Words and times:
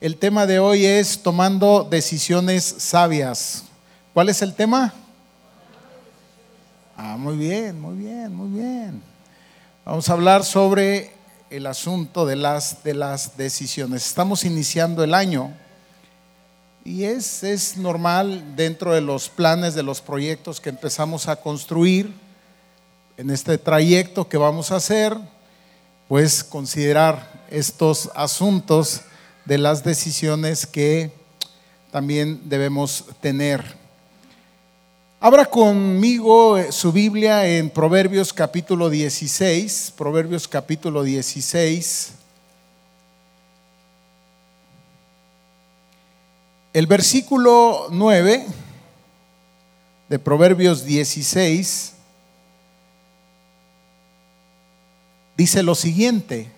El 0.00 0.16
tema 0.16 0.46
de 0.46 0.58
hoy 0.58 0.86
es 0.86 1.22
tomando 1.22 1.84
decisiones 1.84 2.64
sabias. 2.78 3.64
¿Cuál 4.14 4.30
es 4.30 4.40
el 4.40 4.54
tema? 4.54 4.94
Ah, 6.96 7.18
muy 7.18 7.36
bien, 7.36 7.78
muy 7.78 7.96
bien, 7.96 8.34
muy 8.34 8.48
bien. 8.48 9.02
Vamos 9.84 10.08
a 10.08 10.14
hablar 10.14 10.42
sobre 10.42 11.12
el 11.50 11.66
asunto 11.66 12.24
de 12.24 12.36
las, 12.36 12.82
de 12.82 12.94
las 12.94 13.36
decisiones. 13.36 14.06
Estamos 14.06 14.46
iniciando 14.46 15.04
el 15.04 15.12
año 15.12 15.54
y 16.82 17.04
es, 17.04 17.42
es 17.42 17.76
normal 17.76 18.56
dentro 18.56 18.94
de 18.94 19.02
los 19.02 19.28
planes, 19.28 19.74
de 19.74 19.82
los 19.82 20.00
proyectos 20.00 20.62
que 20.62 20.70
empezamos 20.70 21.28
a 21.28 21.36
construir 21.36 22.10
en 23.18 23.28
este 23.28 23.58
trayecto 23.58 24.26
que 24.30 24.38
vamos 24.38 24.70
a 24.70 24.76
hacer, 24.76 25.14
pues 26.08 26.42
considerar 26.42 27.44
estos 27.50 28.10
asuntos 28.14 29.02
de 29.50 29.58
las 29.58 29.82
decisiones 29.82 30.64
que 30.64 31.10
también 31.90 32.40
debemos 32.48 33.04
tener. 33.20 33.64
Abra 35.18 35.44
conmigo 35.44 36.56
eh, 36.56 36.70
su 36.70 36.92
Biblia 36.92 37.44
en 37.48 37.68
Proverbios 37.68 38.32
capítulo 38.32 38.88
16, 38.88 39.94
Proverbios 39.96 40.46
capítulo 40.46 41.02
16. 41.02 42.12
El 46.72 46.86
versículo 46.86 47.88
9 47.90 48.46
de 50.10 50.18
Proverbios 50.20 50.84
16 50.84 51.94
dice 55.36 55.64
lo 55.64 55.74
siguiente, 55.74 56.52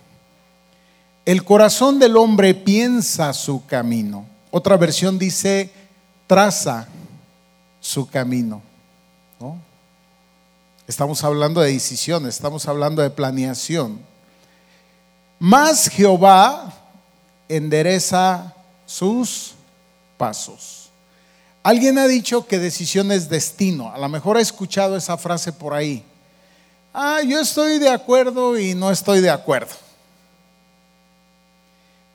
el 1.25 1.45
corazón 1.45 1.99
del 1.99 2.17
hombre 2.17 2.55
piensa 2.55 3.33
su 3.33 3.65
camino. 3.67 4.27
Otra 4.51 4.77
versión 4.77 5.19
dice, 5.19 5.71
traza 6.27 6.89
su 7.81 8.09
camino. 8.09 8.63
Estamos 10.87 11.23
hablando 11.23 11.61
de 11.61 11.73
decisiones, 11.73 12.35
estamos 12.35 12.67
hablando 12.67 13.03
de 13.03 13.11
planeación. 13.11 14.01
Más 15.39 15.89
Jehová 15.89 16.73
endereza 17.49 18.55
sus 18.85 19.55
pasos. 20.17 20.91
Alguien 21.63 21.99
ha 21.99 22.09
dicho 22.09 22.47
que 22.47 22.59
decisión 22.59 23.13
es 23.13 23.29
destino. 23.29 23.93
A 23.93 23.99
lo 23.99 24.09
mejor 24.09 24.37
ha 24.37 24.41
escuchado 24.41 24.97
esa 24.97 25.17
frase 25.17 25.53
por 25.53 25.73
ahí. 25.73 26.05
Ah, 26.93 27.21
yo 27.27 27.41
estoy 27.41 27.79
de 27.79 27.89
acuerdo 27.89 28.59
y 28.59 28.75
no 28.75 28.91
estoy 28.91 29.21
de 29.21 29.31
acuerdo. 29.31 29.82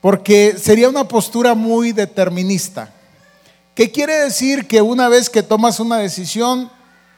Porque 0.07 0.55
sería 0.57 0.87
una 0.87 1.05
postura 1.05 1.53
muy 1.53 1.91
determinista. 1.91 2.93
¿Qué 3.75 3.91
quiere 3.91 4.15
decir 4.19 4.65
que 4.65 4.81
una 4.81 5.09
vez 5.09 5.29
que 5.29 5.43
tomas 5.43 5.81
una 5.81 5.97
decisión, 5.97 6.71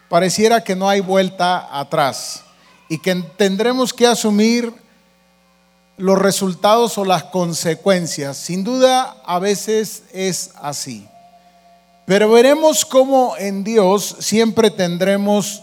pareciera 0.09 0.63
que 0.63 0.75
no 0.75 0.89
hay 0.89 0.99
vuelta 0.99 1.69
atrás 1.71 2.41
y 2.89 2.97
que 2.97 3.13
tendremos 3.37 3.93
que 3.93 4.07
asumir 4.07 4.73
los 5.97 6.17
resultados 6.17 6.97
o 6.97 7.05
las 7.05 7.25
consecuencias? 7.25 8.37
Sin 8.37 8.63
duda, 8.63 9.17
a 9.23 9.37
veces 9.37 10.01
es 10.11 10.49
así. 10.55 11.07
Pero 12.07 12.31
veremos 12.31 12.85
cómo 12.85 13.35
en 13.37 13.63
Dios 13.63 14.15
siempre 14.19 14.71
tendremos 14.71 15.61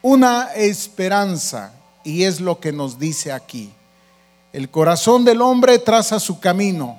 una 0.00 0.54
esperanza 0.54 1.74
y 2.04 2.24
es 2.24 2.40
lo 2.40 2.58
que 2.58 2.72
nos 2.72 2.98
dice 2.98 3.32
aquí. 3.32 3.70
El 4.52 4.70
corazón 4.70 5.24
del 5.24 5.42
hombre 5.42 5.78
traza 5.78 6.18
su 6.18 6.40
camino, 6.40 6.98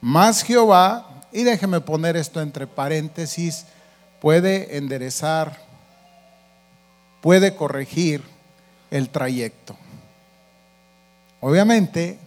más 0.00 0.42
Jehová, 0.42 1.06
y 1.32 1.42
déjeme 1.42 1.80
poner 1.80 2.16
esto 2.16 2.40
entre 2.40 2.66
paréntesis, 2.66 3.66
puede 4.20 4.76
enderezar, 4.76 5.58
puede 7.20 7.54
corregir 7.54 8.22
el 8.90 9.08
trayecto. 9.08 9.76
Obviamente, 11.40 12.18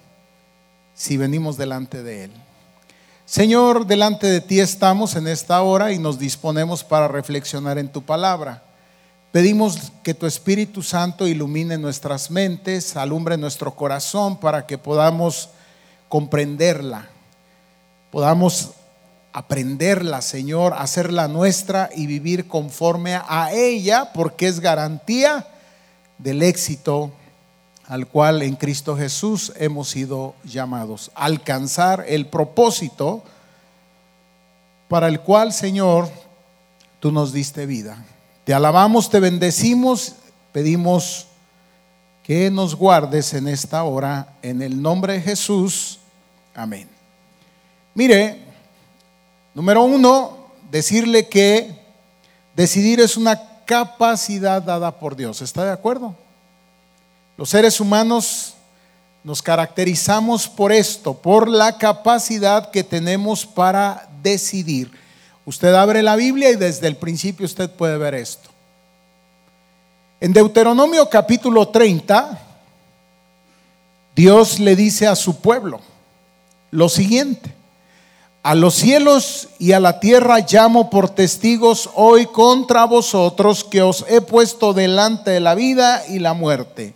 si 0.93 1.17
venimos 1.17 1.57
delante 1.57 2.03
de 2.03 2.25
Él. 2.25 2.31
Señor, 3.25 3.87
delante 3.87 4.27
de 4.27 4.41
ti 4.41 4.59
estamos 4.59 5.15
en 5.15 5.27
esta 5.27 5.61
hora 5.61 5.91
y 5.91 5.99
nos 5.99 6.19
disponemos 6.19 6.83
para 6.83 7.07
reflexionar 7.07 7.77
en 7.77 7.91
tu 7.91 8.01
palabra. 8.03 8.63
Pedimos 9.31 9.93
que 10.03 10.13
tu 10.13 10.25
Espíritu 10.25 10.83
Santo 10.83 11.25
ilumine 11.25 11.77
nuestras 11.77 12.29
mentes, 12.29 12.97
alumbre 12.97 13.37
nuestro 13.37 13.73
corazón 13.73 14.37
para 14.37 14.67
que 14.67 14.77
podamos 14.77 15.49
comprenderla, 16.09 17.07
podamos 18.11 18.71
aprenderla, 19.31 20.21
Señor, 20.21 20.73
hacerla 20.77 21.29
nuestra 21.29 21.89
y 21.95 22.07
vivir 22.07 22.49
conforme 22.49 23.15
a 23.15 23.53
ella, 23.53 24.11
porque 24.13 24.47
es 24.47 24.59
garantía 24.59 25.47
del 26.17 26.43
éxito 26.43 27.13
al 27.87 28.07
cual 28.07 28.41
en 28.41 28.57
Cristo 28.57 28.97
Jesús 28.97 29.53
hemos 29.55 29.87
sido 29.89 30.35
llamados, 30.43 31.09
alcanzar 31.15 32.03
el 32.05 32.27
propósito 32.27 33.23
para 34.89 35.07
el 35.07 35.21
cual, 35.21 35.53
Señor, 35.53 36.09
tú 36.99 37.13
nos 37.13 37.31
diste 37.31 37.65
vida. 37.65 38.05
Te 38.43 38.53
alabamos, 38.53 39.09
te 39.09 39.19
bendecimos, 39.19 40.13
pedimos 40.51 41.27
que 42.23 42.49
nos 42.49 42.75
guardes 42.75 43.33
en 43.33 43.47
esta 43.47 43.83
hora, 43.83 44.33
en 44.41 44.61
el 44.61 44.81
nombre 44.81 45.13
de 45.13 45.21
Jesús. 45.21 45.99
Amén. 46.55 46.89
Mire, 47.93 48.41
número 49.53 49.83
uno, 49.83 50.47
decirle 50.71 51.27
que 51.27 51.79
decidir 52.55 52.99
es 52.99 53.17
una 53.17 53.63
capacidad 53.65 54.61
dada 54.61 54.99
por 54.99 55.15
Dios. 55.15 55.41
¿Está 55.41 55.65
de 55.65 55.71
acuerdo? 55.71 56.15
Los 57.37 57.49
seres 57.49 57.79
humanos 57.79 58.55
nos 59.23 59.41
caracterizamos 59.41 60.47
por 60.47 60.71
esto, 60.71 61.13
por 61.13 61.47
la 61.47 61.77
capacidad 61.77 62.71
que 62.71 62.83
tenemos 62.83 63.45
para 63.45 64.09
decidir. 64.23 64.91
Usted 65.45 65.73
abre 65.73 66.03
la 66.03 66.15
Biblia 66.15 66.51
y 66.51 66.55
desde 66.55 66.87
el 66.87 66.95
principio 66.95 67.45
usted 67.45 67.69
puede 67.69 67.97
ver 67.97 68.13
esto. 68.13 68.49
En 70.19 70.33
Deuteronomio 70.33 71.09
capítulo 71.09 71.67
30, 71.69 72.39
Dios 74.15 74.59
le 74.59 74.75
dice 74.75 75.07
a 75.07 75.15
su 75.15 75.41
pueblo 75.41 75.81
lo 76.69 76.89
siguiente. 76.89 77.55
A 78.43 78.55
los 78.55 78.73
cielos 78.73 79.49
y 79.59 79.73
a 79.73 79.79
la 79.79 79.99
tierra 79.99 80.39
llamo 80.39 80.89
por 80.89 81.09
testigos 81.09 81.91
hoy 81.93 82.25
contra 82.25 82.85
vosotros 82.85 83.63
que 83.63 83.83
os 83.83 84.03
he 84.09 84.19
puesto 84.21 84.73
delante 84.73 85.29
de 85.29 85.39
la 85.39 85.53
vida 85.53 86.03
y 86.07 86.17
la 86.17 86.33
muerte, 86.33 86.95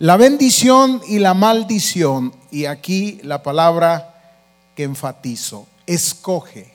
la 0.00 0.16
bendición 0.16 1.00
y 1.06 1.20
la 1.20 1.34
maldición. 1.34 2.34
Y 2.50 2.64
aquí 2.64 3.20
la 3.22 3.44
palabra 3.44 4.40
que 4.74 4.82
enfatizo, 4.82 5.66
escoge. 5.86 6.71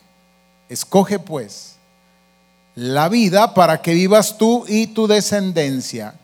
Escoge 0.70 1.20
pues 1.20 1.76
la 2.76 3.10
vida 3.10 3.54
para 3.54 3.82
que 3.82 3.94
vivas 3.94 4.38
tú 4.38 4.66
y 4.68 4.88
tu 4.88 5.08
descendencia. 5.08 6.16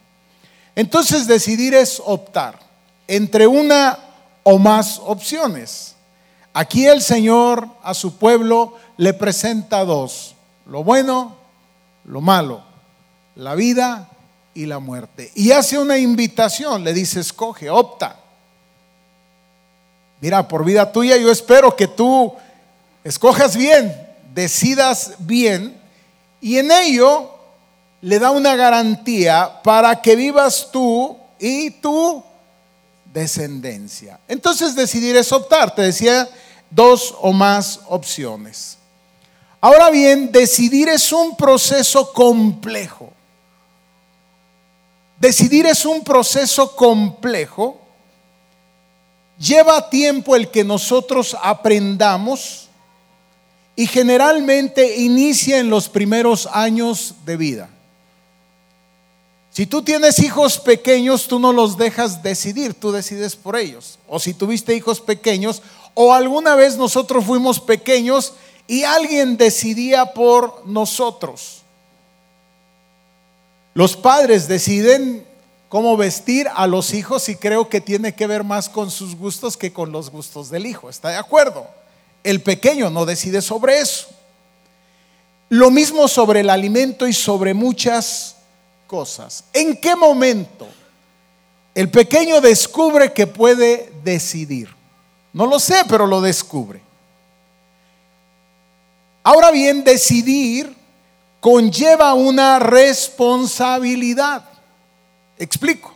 Entonces 0.76 1.28
decidir 1.28 1.74
es 1.74 2.02
optar 2.06 2.60
entre 3.08 3.48
una 3.48 3.98
o 4.44 4.60
más 4.60 5.00
opciones. 5.04 5.96
Aquí 6.54 6.86
el 6.86 7.02
Señor 7.02 7.68
a 7.82 7.94
su 7.94 8.18
pueblo 8.18 8.76
le 8.98 9.14
presenta 9.14 9.84
dos, 9.84 10.36
lo 10.68 10.84
bueno, 10.84 11.36
lo 12.06 12.22
malo, 12.22 12.64
la 13.36 13.56
vida 13.56 14.10
y 14.54 14.68
la 14.68 14.80
muerte. 14.80 15.32
Y 15.36 15.52
hace 15.52 15.80
una 15.80 15.98
invitación, 15.98 16.84
le 16.84 16.94
dice, 16.94 17.20
escoge, 17.20 17.70
opta. 17.70 18.20
Mira, 20.22 20.48
por 20.48 20.64
vida 20.64 20.92
tuya 20.92 21.18
yo 21.18 21.32
espero 21.32 21.76
que 21.76 21.88
tú 21.88 22.34
escojas 23.04 23.58
bien, 23.58 24.03
decidas 24.34 25.14
bien 25.20 25.80
y 26.42 26.58
en 26.58 26.72
ello 26.72 27.30
le 28.02 28.20
da 28.20 28.32
una 28.32 28.56
garantía 28.56 29.62
para 29.64 30.02
que 30.02 30.16
vivas 30.16 30.70
tú 30.72 31.18
y 31.40 31.70
tu 31.72 32.24
descendencia. 33.14 34.20
Entonces 34.28 34.76
decidir 34.76 35.16
es 35.16 35.32
optar, 35.32 35.74
te 35.74 35.84
decía 35.84 36.28
dos 36.70 37.16
o 37.22 37.32
más 37.32 37.80
opciones. 37.88 38.78
Ahora 39.62 39.90
bien, 39.90 40.32
decidir 40.32 40.90
es 40.90 41.14
un 41.14 41.38
proceso 41.38 42.12
complejo. 42.12 43.14
Decidir 45.18 45.66
es 45.68 45.86
un 45.86 46.04
proceso 46.04 46.76
complejo. 46.76 47.80
Lleva 49.38 49.90
tiempo 49.90 50.36
el 50.36 50.50
que 50.52 50.66
nosotros 50.66 51.38
aprendamos 51.42 52.63
y 53.76 53.88
generalmente 53.88 54.98
inicia 54.98 55.60
en 55.60 55.70
los 55.70 55.90
primeros 55.90 56.48
años 56.52 57.16
de 57.26 57.38
vida. 57.38 57.70
Si 59.52 59.68
tú 59.68 59.84
tienes 59.84 60.18
hijos 60.20 60.60
pequeños, 60.60 61.28
tú 61.28 61.38
no 61.38 61.54
los 61.54 61.78
dejas 61.78 62.24
decidir, 62.24 62.74
tú 62.74 62.92
decides 62.92 63.36
por 63.36 63.56
ellos. 63.56 64.00
O 64.08 64.20
si 64.20 64.34
tuviste 64.34 64.76
hijos 64.76 65.00
pequeños, 65.00 65.62
O 65.96 66.12
alguna 66.12 66.56
vez 66.56 66.76
nosotros 66.76 67.24
fuimos 67.24 67.60
pequeños 67.60 68.34
y 68.68 68.84
alguien 68.84 69.38
decidía 69.38 70.14
por 70.14 70.66
nosotros. 70.66 71.62
Los 73.76 73.96
padres 73.96 74.48
deciden 74.48 75.24
cómo 75.70 75.98
vestir 75.98 76.48
a 76.56 76.66
los 76.68 76.94
hijos 76.94 77.30
y 77.30 77.36
creo 77.36 77.70
que 77.70 77.82
tiene 77.82 78.16
que 78.16 78.28
ver 78.28 78.44
más 78.44 78.70
con 78.70 78.90
sus 78.90 79.16
gustos 79.16 79.58
que 79.58 79.74
con 79.74 79.92
los 79.92 80.10
gustos 80.10 80.50
del 80.50 80.66
hijo. 80.66 80.90
¿Está 80.90 81.10
de 81.10 81.18
acuerdo? 81.18 81.68
El 82.24 82.42
pequeño 82.42 82.90
no 82.90 83.06
decide 83.06 83.42
sobre 83.42 83.80
eso. 83.80 84.08
Lo 85.50 85.70
mismo 85.70 86.08
sobre 86.08 86.40
el 86.40 86.50
alimento 86.50 87.08
y 87.08 87.14
sobre 87.14 87.54
muchas 87.54 88.38
cosas. 88.88 89.44
¿En 89.54 89.78
qué 89.78 89.96
momento 89.96 90.68
el 91.76 91.90
pequeño 91.90 92.42
descubre 92.42 93.14
que 93.14 93.28
puede 93.28 93.92
decidir? 94.04 94.70
No 95.34 95.46
lo 95.46 95.60
sé, 95.60 95.84
pero 95.88 96.08
lo 96.08 96.22
descubre. 96.22 96.82
Ahora 99.24 99.52
bien, 99.52 99.84
decidir 99.84 100.76
conlleva 101.40 102.14
una 102.14 102.60
responsabilidad. 102.60 104.46
Explico. 105.38 105.93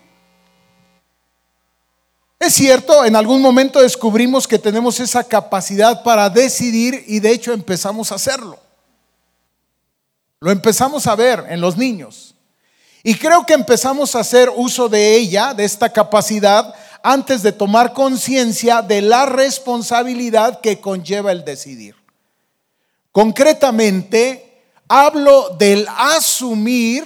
Es 2.40 2.54
cierto, 2.54 3.04
en 3.04 3.16
algún 3.16 3.42
momento 3.42 3.82
descubrimos 3.82 4.48
que 4.48 4.60
tenemos 4.60 5.00
esa 5.00 5.24
capacidad 5.24 6.04
para 6.04 6.30
decidir 6.30 7.04
y 7.08 7.20
de 7.20 7.32
hecho 7.32 7.52
empezamos 7.52 8.12
a 8.12 8.16
hacerlo. 8.16 8.60
Lo 10.40 10.52
empezamos 10.52 11.08
a 11.08 11.16
ver 11.16 11.46
en 11.50 11.62
los 11.62 11.78
niños. 11.78 12.36
Y 13.04 13.16
creo 13.16 13.46
que 13.46 13.54
empezamos 13.54 14.16
a 14.16 14.20
hacer 14.20 14.52
uso 14.56 14.88
de 14.88 15.16
ella, 15.16 15.54
de 15.54 15.66
esta 15.66 15.92
capacidad, 15.92 16.76
antes 17.02 17.42
de 17.42 17.52
tomar 17.52 17.94
conciencia 17.94 18.82
de 18.82 19.02
la 19.02 19.26
responsabilidad 19.26 20.60
que 20.62 20.80
conlleva 20.80 21.32
el 21.32 21.44
decidir. 21.44 21.96
Concretamente, 23.12 24.62
hablo 24.88 25.56
del 25.58 25.88
asumir, 25.98 27.06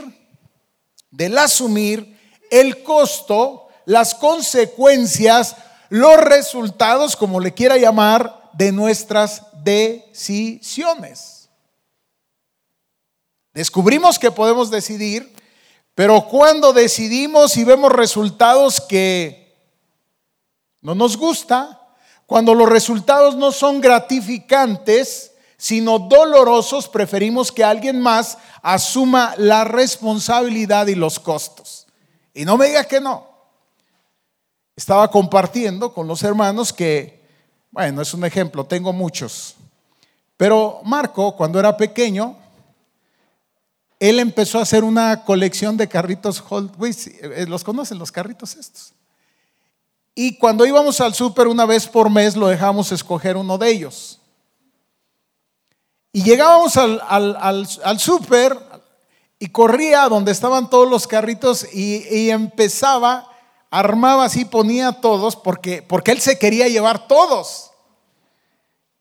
del 1.09 1.37
asumir 1.37 2.19
el 2.49 2.83
costo, 2.83 3.60
las 3.85 4.15
consecuencias, 4.15 5.55
los 5.89 6.17
resultados, 6.17 7.15
como 7.15 7.39
le 7.39 7.53
quiera 7.53 7.77
llamar, 7.77 8.49
de 8.53 8.71
nuestras 8.71 9.43
decisiones. 9.63 11.49
Descubrimos 13.53 14.17
que 14.17 14.31
podemos 14.31 14.71
decidir, 14.71 15.33
pero 15.93 16.27
cuando 16.27 16.73
decidimos 16.73 17.57
y 17.57 17.63
vemos 17.63 17.91
resultados 17.91 18.79
que 18.79 19.41
no 20.81 20.95
nos 20.95 21.17
gusta, 21.17 21.79
cuando 22.25 22.55
los 22.55 22.69
resultados 22.69 23.35
no 23.35 23.51
son 23.51 23.81
gratificantes, 23.81 25.33
sino 25.57 25.99
dolorosos, 25.99 26.87
preferimos 26.87 27.51
que 27.51 27.63
alguien 27.63 27.99
más 27.99 28.37
asuma 28.61 29.35
la 29.37 29.63
responsabilidad 29.63 30.87
y 30.87 30.95
los 30.95 31.19
costos. 31.19 31.87
Y 32.33 32.45
no 32.45 32.57
me 32.57 32.67
diga 32.67 32.85
que 32.85 33.01
no. 33.01 33.30
Estaba 34.81 35.11
compartiendo 35.11 35.93
con 35.93 36.07
los 36.07 36.23
hermanos 36.23 36.73
que, 36.73 37.23
bueno, 37.69 38.01
es 38.01 38.15
un 38.15 38.25
ejemplo, 38.25 38.65
tengo 38.65 38.91
muchos. 38.91 39.53
Pero 40.37 40.81
Marco, 40.83 41.35
cuando 41.35 41.59
era 41.59 41.77
pequeño, 41.77 42.35
él 43.99 44.17
empezó 44.17 44.57
a 44.57 44.63
hacer 44.63 44.83
una 44.83 45.23
colección 45.23 45.77
de 45.77 45.87
carritos 45.87 46.43
eh, 46.81 47.45
¿Los 47.47 47.63
conocen 47.63 47.99
los 47.99 48.11
carritos 48.11 48.55
estos? 48.55 48.93
Y 50.15 50.39
cuando 50.39 50.65
íbamos 50.65 50.99
al 50.99 51.13
súper 51.13 51.45
una 51.45 51.67
vez 51.67 51.87
por 51.87 52.09
mes, 52.09 52.35
lo 52.35 52.47
dejamos 52.47 52.91
escoger 52.91 53.37
uno 53.37 53.59
de 53.59 53.69
ellos. 53.69 54.19
Y 56.11 56.23
llegábamos 56.23 56.75
al, 56.75 56.99
al, 57.07 57.99
súper 57.99 58.57
y 59.37 59.49
corría 59.49 60.09
donde 60.09 60.31
estaban 60.31 60.71
todos 60.71 60.89
los 60.89 61.05
carritos 61.05 61.71
y, 61.71 62.31
empezaba, 62.31 63.30
armaba 63.71 64.25
así, 64.25 64.45
ponía 64.45 64.91
todos, 64.91 65.35
porque, 65.35 65.81
porque 65.81 66.11
él 66.11 66.21
se 66.21 66.37
quería 66.37 66.67
llevar 66.67 67.07
todos. 67.07 67.71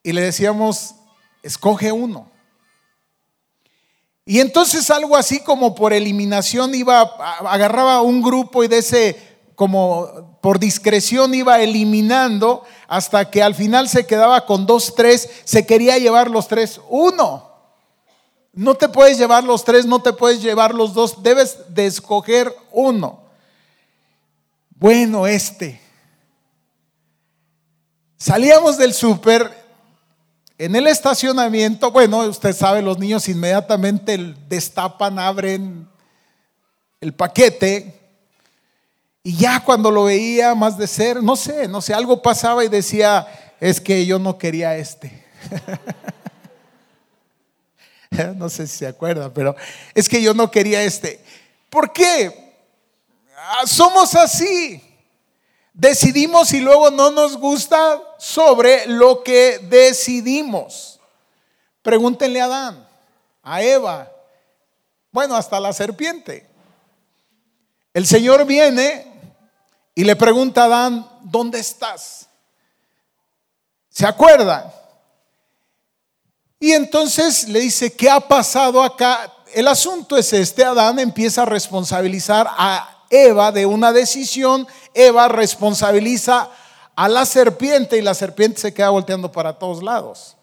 Y 0.02 0.12
le 0.12 0.22
decíamos, 0.22 0.94
escoge 1.42 1.92
uno. 1.92 2.30
Y 4.24 4.38
entonces 4.38 4.90
algo 4.90 5.16
así 5.16 5.40
como 5.40 5.74
por 5.74 5.92
eliminación 5.92 6.74
iba, 6.74 7.00
agarraba 7.00 8.00
un 8.00 8.22
grupo 8.22 8.62
y 8.62 8.68
de 8.68 8.78
ese 8.78 9.30
como 9.56 10.38
por 10.40 10.58
discreción 10.58 11.34
iba 11.34 11.60
eliminando 11.60 12.62
hasta 12.88 13.30
que 13.30 13.42
al 13.42 13.54
final 13.54 13.88
se 13.88 14.06
quedaba 14.06 14.46
con 14.46 14.64
dos, 14.64 14.94
tres, 14.94 15.28
se 15.44 15.66
quería 15.66 15.98
llevar 15.98 16.30
los 16.30 16.48
tres, 16.48 16.80
uno. 16.88 17.50
No 18.52 18.74
te 18.74 18.88
puedes 18.88 19.18
llevar 19.18 19.44
los 19.44 19.64
tres, 19.64 19.84
no 19.84 20.00
te 20.00 20.12
puedes 20.12 20.40
llevar 20.40 20.74
los 20.74 20.94
dos, 20.94 21.22
debes 21.22 21.58
de 21.74 21.86
escoger 21.86 22.54
uno. 22.72 23.29
Bueno, 24.80 25.26
este. 25.26 25.78
Salíamos 28.16 28.78
del 28.78 28.94
súper, 28.94 29.50
en 30.56 30.74
el 30.74 30.86
estacionamiento, 30.86 31.90
bueno, 31.90 32.20
usted 32.20 32.56
sabe, 32.56 32.80
los 32.80 32.98
niños 32.98 33.28
inmediatamente 33.28 34.16
destapan, 34.48 35.18
abren 35.18 35.86
el 36.98 37.12
paquete 37.12 38.00
y 39.22 39.36
ya 39.36 39.62
cuando 39.62 39.90
lo 39.90 40.04
veía 40.04 40.54
más 40.54 40.78
de 40.78 40.86
ser, 40.86 41.22
no 41.22 41.36
sé, 41.36 41.68
no 41.68 41.82
sé, 41.82 41.92
algo 41.92 42.22
pasaba 42.22 42.64
y 42.64 42.68
decía, 42.68 43.26
es 43.60 43.82
que 43.82 44.06
yo 44.06 44.18
no 44.18 44.38
quería 44.38 44.78
este. 44.78 45.26
no 48.36 48.48
sé 48.48 48.66
si 48.66 48.78
se 48.78 48.86
acuerda, 48.86 49.30
pero 49.34 49.54
es 49.94 50.08
que 50.08 50.22
yo 50.22 50.32
no 50.32 50.50
quería 50.50 50.82
este. 50.82 51.22
¿Por 51.68 51.92
qué? 51.92 52.49
Ah, 53.52 53.66
somos 53.66 54.14
así. 54.14 54.80
Decidimos 55.72 56.52
y 56.52 56.60
luego 56.60 56.88
no 56.92 57.10
nos 57.10 57.36
gusta 57.36 58.00
sobre 58.16 58.86
lo 58.86 59.24
que 59.24 59.58
decidimos. 59.58 61.00
Pregúntenle 61.82 62.40
a 62.40 62.44
Adán, 62.44 62.88
a 63.42 63.60
Eva, 63.60 64.08
bueno, 65.10 65.34
hasta 65.34 65.58
la 65.58 65.72
serpiente. 65.72 66.48
El 67.92 68.06
Señor 68.06 68.46
viene 68.46 69.04
y 69.96 70.04
le 70.04 70.14
pregunta 70.14 70.62
a 70.62 70.66
Adán, 70.66 71.10
¿dónde 71.22 71.58
estás? 71.58 72.28
¿Se 73.88 74.06
acuerda? 74.06 74.72
Y 76.60 76.70
entonces 76.70 77.48
le 77.48 77.58
dice, 77.58 77.92
¿qué 77.92 78.08
ha 78.08 78.20
pasado 78.20 78.80
acá? 78.80 79.32
El 79.52 79.66
asunto 79.66 80.16
es 80.16 80.32
este, 80.32 80.64
Adán 80.64 81.00
empieza 81.00 81.42
a 81.42 81.46
responsabilizar 81.46 82.46
a 82.48 82.99
Eva 83.10 83.50
de 83.50 83.66
una 83.66 83.92
decisión, 83.92 84.66
Eva 84.94 85.28
responsabiliza 85.28 86.48
a 86.94 87.08
la 87.08 87.26
serpiente 87.26 87.98
y 87.98 88.02
la 88.02 88.14
serpiente 88.14 88.60
se 88.60 88.72
queda 88.72 88.90
volteando 88.90 89.32
para 89.32 89.58
todos 89.58 89.82
lados. 89.82 90.36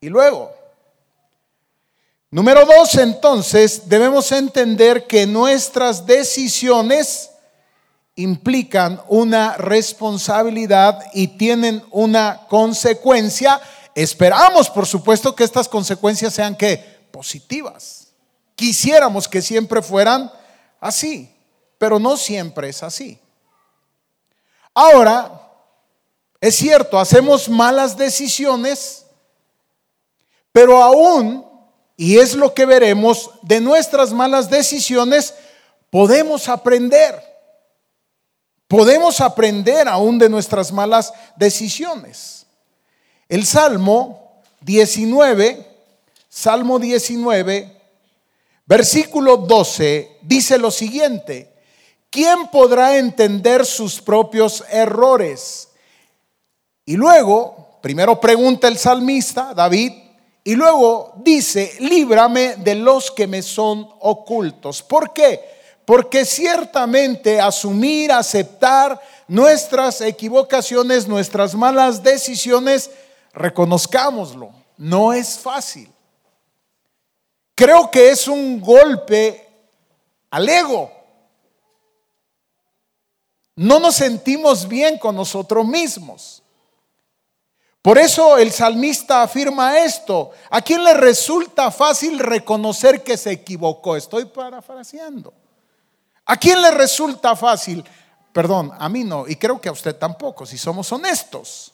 Y 0.00 0.08
luego, 0.08 0.52
número 2.30 2.64
dos, 2.64 2.94
entonces 2.94 3.88
debemos 3.88 4.30
entender 4.32 5.06
que 5.06 5.26
nuestras 5.26 6.06
decisiones 6.06 7.30
implican 8.16 9.00
una 9.08 9.56
responsabilidad 9.56 11.02
y 11.12 11.28
tienen 11.28 11.82
una 11.90 12.42
consecuencia. 12.48 13.60
Esperamos, 13.94 14.70
por 14.70 14.86
supuesto, 14.86 15.34
que 15.34 15.44
estas 15.44 15.68
consecuencias 15.68 16.34
sean 16.34 16.54
que 16.54 16.76
positivas. 17.10 18.08
Quisiéramos 18.54 19.26
que 19.26 19.42
siempre 19.42 19.82
fueran 19.82 20.30
así, 20.80 21.33
pero 21.78 21.98
no 21.98 22.16
siempre 22.16 22.68
es 22.68 22.82
así. 22.82 23.18
Ahora, 24.74 25.40
es 26.40 26.56
cierto, 26.56 26.98
hacemos 26.98 27.48
malas 27.48 27.96
decisiones, 27.96 29.06
pero 30.52 30.82
aún, 30.82 31.46
y 31.96 32.18
es 32.18 32.34
lo 32.34 32.52
que 32.52 32.66
veremos, 32.66 33.30
de 33.42 33.60
nuestras 33.60 34.12
malas 34.12 34.50
decisiones 34.50 35.34
podemos 35.90 36.48
aprender. 36.48 37.22
Podemos 38.68 39.20
aprender 39.20 39.88
aún 39.88 40.18
de 40.18 40.28
nuestras 40.28 40.72
malas 40.72 41.12
decisiones. 41.36 42.46
El 43.28 43.46
Salmo 43.46 44.42
19, 44.60 45.66
Salmo 46.28 46.78
19, 46.78 47.80
versículo 48.66 49.36
12, 49.36 50.18
dice 50.22 50.58
lo 50.58 50.70
siguiente, 50.70 51.53
¿quién 52.14 52.46
podrá 52.46 52.96
entender 52.96 53.66
sus 53.66 54.00
propios 54.00 54.62
errores? 54.70 55.68
Y 56.86 56.94
luego, 56.94 57.80
primero 57.82 58.20
pregunta 58.20 58.68
el 58.68 58.78
salmista, 58.78 59.52
David, 59.52 59.92
y 60.44 60.54
luego 60.54 61.14
dice, 61.16 61.74
líbrame 61.80 62.54
de 62.58 62.76
los 62.76 63.10
que 63.10 63.26
me 63.26 63.42
son 63.42 63.88
ocultos. 63.98 64.80
¿Por 64.80 65.12
qué? 65.12 65.40
Porque 65.84 66.24
ciertamente 66.24 67.40
asumir, 67.40 68.12
aceptar, 68.12 69.00
nuestras 69.26 70.00
equivocaciones, 70.00 71.08
nuestras 71.08 71.52
malas 71.56 72.00
decisiones, 72.00 72.92
reconozcámoslo. 73.32 74.50
No 74.76 75.12
es 75.12 75.36
fácil. 75.36 75.90
Creo 77.56 77.90
que 77.90 78.10
es 78.10 78.28
un 78.28 78.60
golpe 78.60 79.48
al 80.30 80.48
ego. 80.48 80.93
No 83.56 83.78
nos 83.78 83.96
sentimos 83.96 84.66
bien 84.66 84.98
con 84.98 85.14
nosotros 85.14 85.66
mismos. 85.66 86.42
Por 87.80 87.98
eso 87.98 88.38
el 88.38 88.50
salmista 88.50 89.22
afirma 89.22 89.78
esto. 89.78 90.30
¿A 90.50 90.62
quién 90.62 90.82
le 90.82 90.94
resulta 90.94 91.70
fácil 91.70 92.18
reconocer 92.18 93.02
que 93.02 93.16
se 93.16 93.30
equivocó? 93.30 93.94
Estoy 93.94 94.24
parafraseando. 94.24 95.34
¿A 96.24 96.36
quién 96.36 96.62
le 96.62 96.70
resulta 96.70 97.36
fácil? 97.36 97.84
Perdón, 98.32 98.72
a 98.78 98.88
mí 98.88 99.04
no, 99.04 99.28
y 99.28 99.36
creo 99.36 99.60
que 99.60 99.68
a 99.68 99.72
usted 99.72 99.94
tampoco, 99.94 100.46
si 100.46 100.58
somos 100.58 100.90
honestos. 100.90 101.72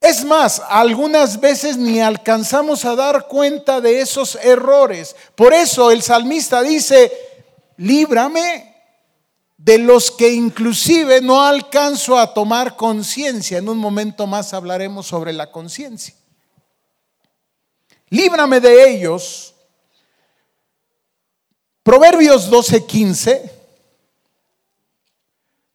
Es 0.00 0.24
más, 0.24 0.62
algunas 0.68 1.40
veces 1.40 1.76
ni 1.76 2.00
alcanzamos 2.00 2.84
a 2.84 2.94
dar 2.94 3.26
cuenta 3.26 3.80
de 3.80 4.00
esos 4.00 4.36
errores. 4.36 5.16
Por 5.34 5.52
eso 5.52 5.90
el 5.90 6.02
salmista 6.02 6.62
dice, 6.62 7.12
líbrame 7.78 8.75
de 9.56 9.78
los 9.78 10.10
que 10.10 10.32
inclusive 10.32 11.20
no 11.20 11.42
alcanzo 11.42 12.18
a 12.18 12.34
tomar 12.34 12.76
conciencia. 12.76 13.58
En 13.58 13.68
un 13.68 13.78
momento 13.78 14.26
más 14.26 14.52
hablaremos 14.52 15.06
sobre 15.06 15.32
la 15.32 15.50
conciencia. 15.50 16.14
Líbrame 18.10 18.60
de 18.60 18.90
ellos. 18.90 19.54
Proverbios 21.82 22.50
12:15. 22.50 23.50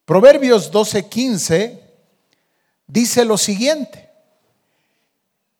Proverbios 0.06 0.72
12:15 0.72 1.80
dice 2.88 3.26
lo 3.26 3.38
siguiente. 3.38 4.10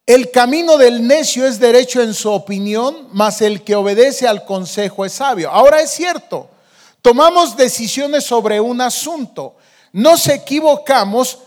El 0.04 0.30
camino 0.30 0.78
del 0.78 1.06
necio 1.06 1.46
es 1.46 1.58
derecho 1.58 2.02
en 2.02 2.12
su 2.12 2.30
opinión, 2.30 3.08
mas 3.12 3.40
el 3.40 3.62
que 3.62 3.76
obedece 3.76 4.26
al 4.26 4.44
consejo 4.44 5.04
es 5.04 5.12
sabio. 5.12 5.50
Ahora 5.50 5.80
es 5.80 5.90
cierto, 5.90 6.50
tomamos 7.02 7.56
decisiones 7.56 8.24
sobre 8.24 8.60
un 8.60 8.80
asunto, 8.80 9.56
nos 9.92 10.28
equivocamos, 10.28 11.38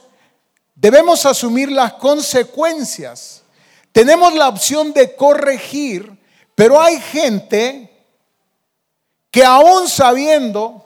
debemos 0.76 1.26
asumir 1.26 1.72
las 1.72 1.94
consecuencias. 1.94 3.42
Tenemos 3.92 4.34
la 4.36 4.50
opción 4.50 4.94
de 4.94 5.16
corregir, 5.16 6.12
pero 6.54 6.80
hay 6.80 7.00
gente 7.00 7.90
que 9.32 9.44
aún 9.44 9.88
sabiendo 9.88 10.86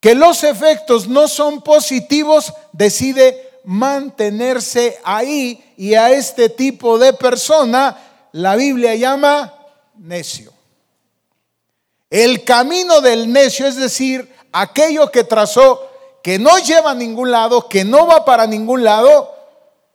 que 0.00 0.16
los 0.16 0.42
efectos 0.42 1.06
no 1.06 1.28
son 1.28 1.62
positivos, 1.62 2.52
decide 2.72 3.60
mantenerse 3.64 4.98
ahí 5.04 5.74
y 5.76 5.94
a 5.94 6.10
este 6.10 6.48
tipo 6.48 6.98
de 6.98 7.12
persona 7.12 7.96
la 8.32 8.56
Biblia 8.56 8.96
llama 8.96 9.54
necio. 9.96 10.52
El 12.12 12.44
camino 12.44 13.00
del 13.00 13.32
necio, 13.32 13.66
es 13.66 13.76
decir, 13.76 14.30
aquello 14.52 15.10
que 15.10 15.24
trazó, 15.24 15.88
que 16.22 16.38
no 16.38 16.58
lleva 16.58 16.90
a 16.90 16.94
ningún 16.94 17.30
lado, 17.30 17.70
que 17.70 17.86
no 17.86 18.06
va 18.06 18.26
para 18.26 18.46
ningún 18.46 18.84
lado, 18.84 19.34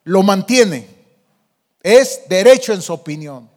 lo 0.03 0.23
mantiene. 0.23 0.87
Es 1.83 2.27
derecho 2.27 2.73
en 2.73 2.81
su 2.81 2.91
opinión. 2.91 3.47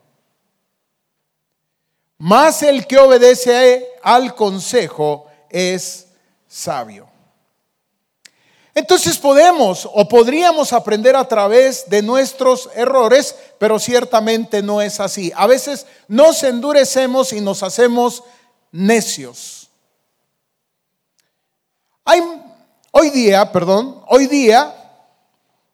Más 2.18 2.62
el 2.62 2.86
que 2.86 2.98
obedece 2.98 3.88
al 4.02 4.34
consejo 4.34 5.26
es 5.48 6.08
sabio. 6.46 7.08
Entonces 8.74 9.16
podemos 9.16 9.88
o 9.90 10.06
podríamos 10.06 10.74
aprender 10.74 11.16
a 11.16 11.26
través 11.26 11.88
de 11.88 12.02
nuestros 12.02 12.68
errores, 12.74 13.34
pero 13.58 13.78
ciertamente 13.78 14.62
no 14.62 14.82
es 14.82 15.00
así. 15.00 15.32
A 15.34 15.46
veces 15.46 15.86
nos 16.08 16.42
endurecemos 16.42 17.32
y 17.32 17.40
nos 17.40 17.62
hacemos 17.62 18.22
necios. 18.72 19.68
Hoy 22.92 23.10
día, 23.10 23.52
perdón, 23.52 24.02
hoy 24.08 24.26
día, 24.26 24.74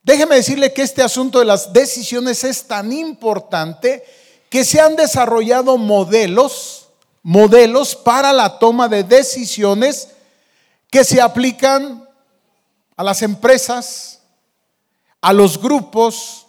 déjeme 0.02 0.36
decirle 0.36 0.72
que 0.72 0.82
este 0.82 1.02
asunto 1.02 1.38
de 1.38 1.46
las 1.46 1.72
decisiones 1.72 2.44
es 2.44 2.64
tan 2.66 2.92
importante 2.92 4.04
que 4.50 4.64
se 4.64 4.80
han 4.80 4.96
desarrollado 4.96 5.78
modelos, 5.78 6.88
modelos 7.22 7.96
para 7.96 8.32
la 8.34 8.58
toma 8.58 8.88
de 8.88 9.02
decisiones 9.02 10.08
que 10.90 11.04
se 11.04 11.20
aplican 11.20 12.06
a 12.96 13.02
las 13.02 13.22
empresas, 13.22 14.20
a 15.20 15.32
los 15.32 15.60
grupos, 15.60 16.46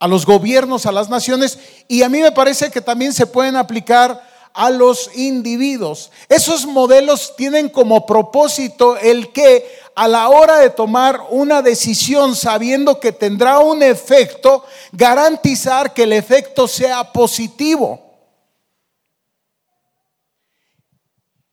a 0.00 0.08
los 0.08 0.24
gobiernos, 0.24 0.86
a 0.86 0.92
las 0.92 1.08
naciones, 1.08 1.58
y 1.86 2.02
a 2.02 2.08
mí 2.08 2.20
me 2.20 2.32
parece 2.32 2.70
que 2.70 2.80
también 2.80 3.12
se 3.12 3.26
pueden 3.26 3.56
aplicar 3.56 4.27
a 4.58 4.70
los 4.70 5.08
individuos. 5.14 6.10
Esos 6.28 6.66
modelos 6.66 7.36
tienen 7.36 7.68
como 7.68 8.04
propósito 8.04 8.96
el 8.96 9.32
que 9.32 9.64
a 9.94 10.08
la 10.08 10.28
hora 10.28 10.58
de 10.58 10.70
tomar 10.70 11.20
una 11.30 11.62
decisión 11.62 12.34
sabiendo 12.34 12.98
que 12.98 13.12
tendrá 13.12 13.60
un 13.60 13.84
efecto, 13.84 14.64
garantizar 14.90 15.94
que 15.94 16.02
el 16.02 16.12
efecto 16.12 16.66
sea 16.66 17.12
positivo. 17.12 18.02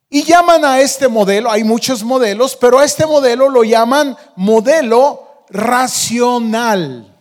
Y 0.10 0.24
llaman 0.24 0.66
a 0.66 0.80
este 0.82 1.08
modelo, 1.08 1.52
hay 1.52 1.64
muchos 1.64 2.04
modelos, 2.04 2.56
pero 2.56 2.80
a 2.80 2.86
este 2.86 3.06
modelo 3.06 3.50
lo 3.50 3.64
llaman 3.64 4.18
modelo 4.36 5.44
racional. 5.52 7.16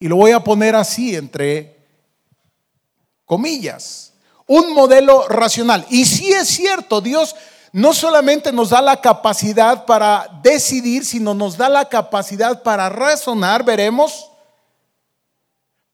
Y 0.00 0.08
lo 0.08 0.16
voy 0.16 0.32
a 0.32 0.42
poner 0.42 0.74
así 0.74 1.14
entre 1.14 1.75
comillas, 3.26 4.14
un 4.46 4.72
modelo 4.72 5.28
racional. 5.28 5.84
Y 5.90 6.06
si 6.06 6.32
es 6.32 6.48
cierto, 6.48 7.00
Dios 7.00 7.36
no 7.72 7.92
solamente 7.92 8.52
nos 8.52 8.70
da 8.70 8.80
la 8.80 9.00
capacidad 9.02 9.84
para 9.84 10.28
decidir, 10.42 11.04
sino 11.04 11.34
nos 11.34 11.58
da 11.58 11.68
la 11.68 11.86
capacidad 11.86 12.62
para 12.62 12.88
razonar, 12.88 13.64
veremos, 13.64 14.30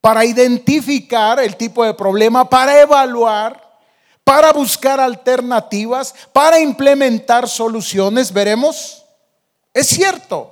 para 0.01 0.25
identificar 0.25 1.41
el 1.41 1.57
tipo 1.57 1.85
de 1.85 1.95
problema, 1.95 2.49
para 2.49 2.81
evaluar, 2.81 3.61
para 4.23 4.53
buscar 4.53 5.01
alternativas, 5.01 6.15
para 6.33 6.61
implementar 6.61 7.49
soluciones, 7.49 8.33
veremos. 8.33 9.05
Es 9.75 9.89
cierto. 9.89 10.51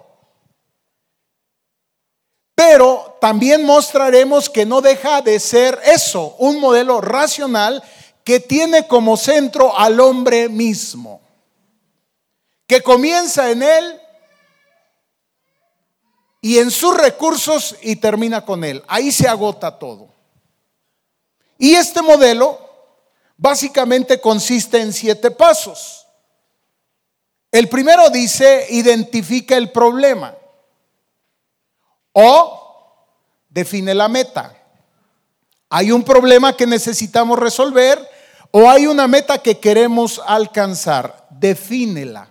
Pero 2.62 3.16
también 3.22 3.64
mostraremos 3.64 4.50
que 4.50 4.66
no 4.66 4.82
deja 4.82 5.22
de 5.22 5.40
ser 5.40 5.80
eso, 5.82 6.36
un 6.38 6.60
modelo 6.60 7.00
racional 7.00 7.82
que 8.22 8.38
tiene 8.38 8.86
como 8.86 9.16
centro 9.16 9.78
al 9.78 9.98
hombre 9.98 10.46
mismo, 10.50 11.22
que 12.66 12.82
comienza 12.82 13.50
en 13.50 13.62
él 13.62 14.00
y 16.42 16.58
en 16.58 16.70
sus 16.70 16.94
recursos 16.98 17.76
y 17.80 17.96
termina 17.96 18.44
con 18.44 18.62
él. 18.62 18.84
Ahí 18.88 19.10
se 19.10 19.26
agota 19.26 19.78
todo. 19.78 20.08
Y 21.56 21.76
este 21.76 22.02
modelo 22.02 22.58
básicamente 23.38 24.20
consiste 24.20 24.82
en 24.82 24.92
siete 24.92 25.30
pasos. 25.30 26.06
El 27.50 27.70
primero 27.70 28.10
dice, 28.10 28.66
identifica 28.68 29.56
el 29.56 29.72
problema. 29.72 30.36
O 32.12 32.60
define 33.48 33.94
la 33.94 34.08
meta. 34.08 34.56
Hay 35.68 35.92
un 35.92 36.02
problema 36.02 36.56
que 36.56 36.66
necesitamos 36.66 37.38
resolver 37.38 37.98
o 38.50 38.68
hay 38.68 38.86
una 38.86 39.06
meta 39.06 39.38
que 39.38 39.58
queremos 39.58 40.20
alcanzar. 40.26 41.26
Defínela. 41.30 42.28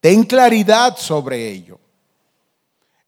Ten 0.00 0.24
claridad 0.24 0.96
sobre 0.96 1.48
ello. 1.48 1.78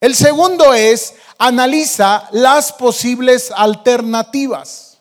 El 0.01 0.15
segundo 0.15 0.75
es, 0.75 1.15
analiza 1.39 2.29
las 2.31 2.73
posibles 2.73 3.51
alternativas. 3.55 4.99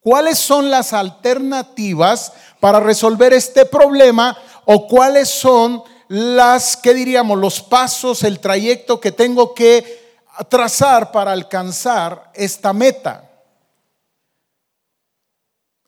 ¿Cuáles 0.00 0.38
son 0.38 0.70
las 0.70 0.92
alternativas 0.92 2.32
para 2.60 2.80
resolver 2.80 3.32
este 3.32 3.64
problema 3.64 4.36
o 4.64 4.86
cuáles 4.86 5.28
son 5.28 5.82
las, 6.08 6.76
¿qué 6.76 6.94
diríamos? 6.94 7.38
Los 7.38 7.60
pasos, 7.60 8.22
el 8.22 8.40
trayecto 8.40 9.00
que 9.00 9.12
tengo 9.12 9.54
que 9.54 10.06
trazar 10.48 11.10
para 11.12 11.32
alcanzar 11.32 12.30
esta 12.34 12.72
meta. 12.72 13.28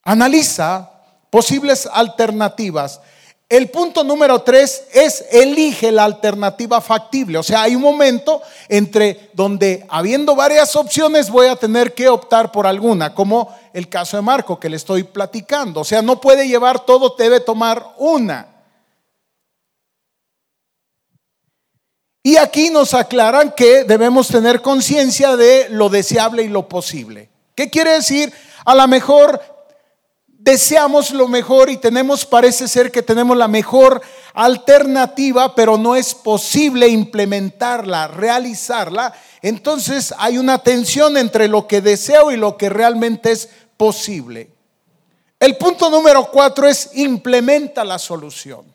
Analiza 0.02 0.90
posibles 1.30 1.88
alternativas. 1.92 3.00
El 3.48 3.70
punto 3.70 4.04
número 4.04 4.42
tres 4.42 4.84
es 4.92 5.24
elige 5.30 5.90
la 5.90 6.04
alternativa 6.04 6.82
factible. 6.82 7.38
O 7.38 7.42
sea, 7.42 7.62
hay 7.62 7.74
un 7.74 7.80
momento 7.80 8.42
entre 8.68 9.30
donde, 9.32 9.86
habiendo 9.88 10.34
varias 10.36 10.76
opciones, 10.76 11.30
voy 11.30 11.46
a 11.46 11.56
tener 11.56 11.94
que 11.94 12.10
optar 12.10 12.52
por 12.52 12.66
alguna, 12.66 13.14
como 13.14 13.54
el 13.72 13.88
caso 13.88 14.18
de 14.18 14.22
Marco 14.22 14.60
que 14.60 14.68
le 14.68 14.76
estoy 14.76 15.02
platicando. 15.02 15.80
O 15.80 15.84
sea, 15.84 16.02
no 16.02 16.20
puede 16.20 16.46
llevar 16.46 16.84
todo, 16.84 17.14
debe 17.16 17.40
tomar 17.40 17.94
una. 17.96 18.57
Y 22.28 22.36
aquí 22.36 22.68
nos 22.68 22.92
aclaran 22.92 23.54
que 23.56 23.84
debemos 23.84 24.28
tener 24.28 24.60
conciencia 24.60 25.34
de 25.34 25.68
lo 25.70 25.88
deseable 25.88 26.42
y 26.42 26.48
lo 26.48 26.68
posible. 26.68 27.30
¿Qué 27.54 27.70
quiere 27.70 27.92
decir? 27.92 28.30
A 28.66 28.74
lo 28.74 28.86
mejor 28.86 29.40
deseamos 30.26 31.10
lo 31.12 31.26
mejor 31.26 31.70
y 31.70 31.78
tenemos, 31.78 32.26
parece 32.26 32.68
ser 32.68 32.92
que 32.92 33.00
tenemos 33.02 33.34
la 33.34 33.48
mejor 33.48 34.02
alternativa, 34.34 35.54
pero 35.54 35.78
no 35.78 35.96
es 35.96 36.14
posible 36.14 36.86
implementarla, 36.88 38.08
realizarla. 38.08 39.14
Entonces 39.40 40.12
hay 40.18 40.36
una 40.36 40.58
tensión 40.58 41.16
entre 41.16 41.48
lo 41.48 41.66
que 41.66 41.80
deseo 41.80 42.30
y 42.30 42.36
lo 42.36 42.58
que 42.58 42.68
realmente 42.68 43.32
es 43.32 43.48
posible. 43.78 44.50
El 45.40 45.56
punto 45.56 45.88
número 45.88 46.30
cuatro 46.30 46.68
es 46.68 46.90
implementa 46.92 47.86
la 47.86 47.98
solución. 47.98 48.66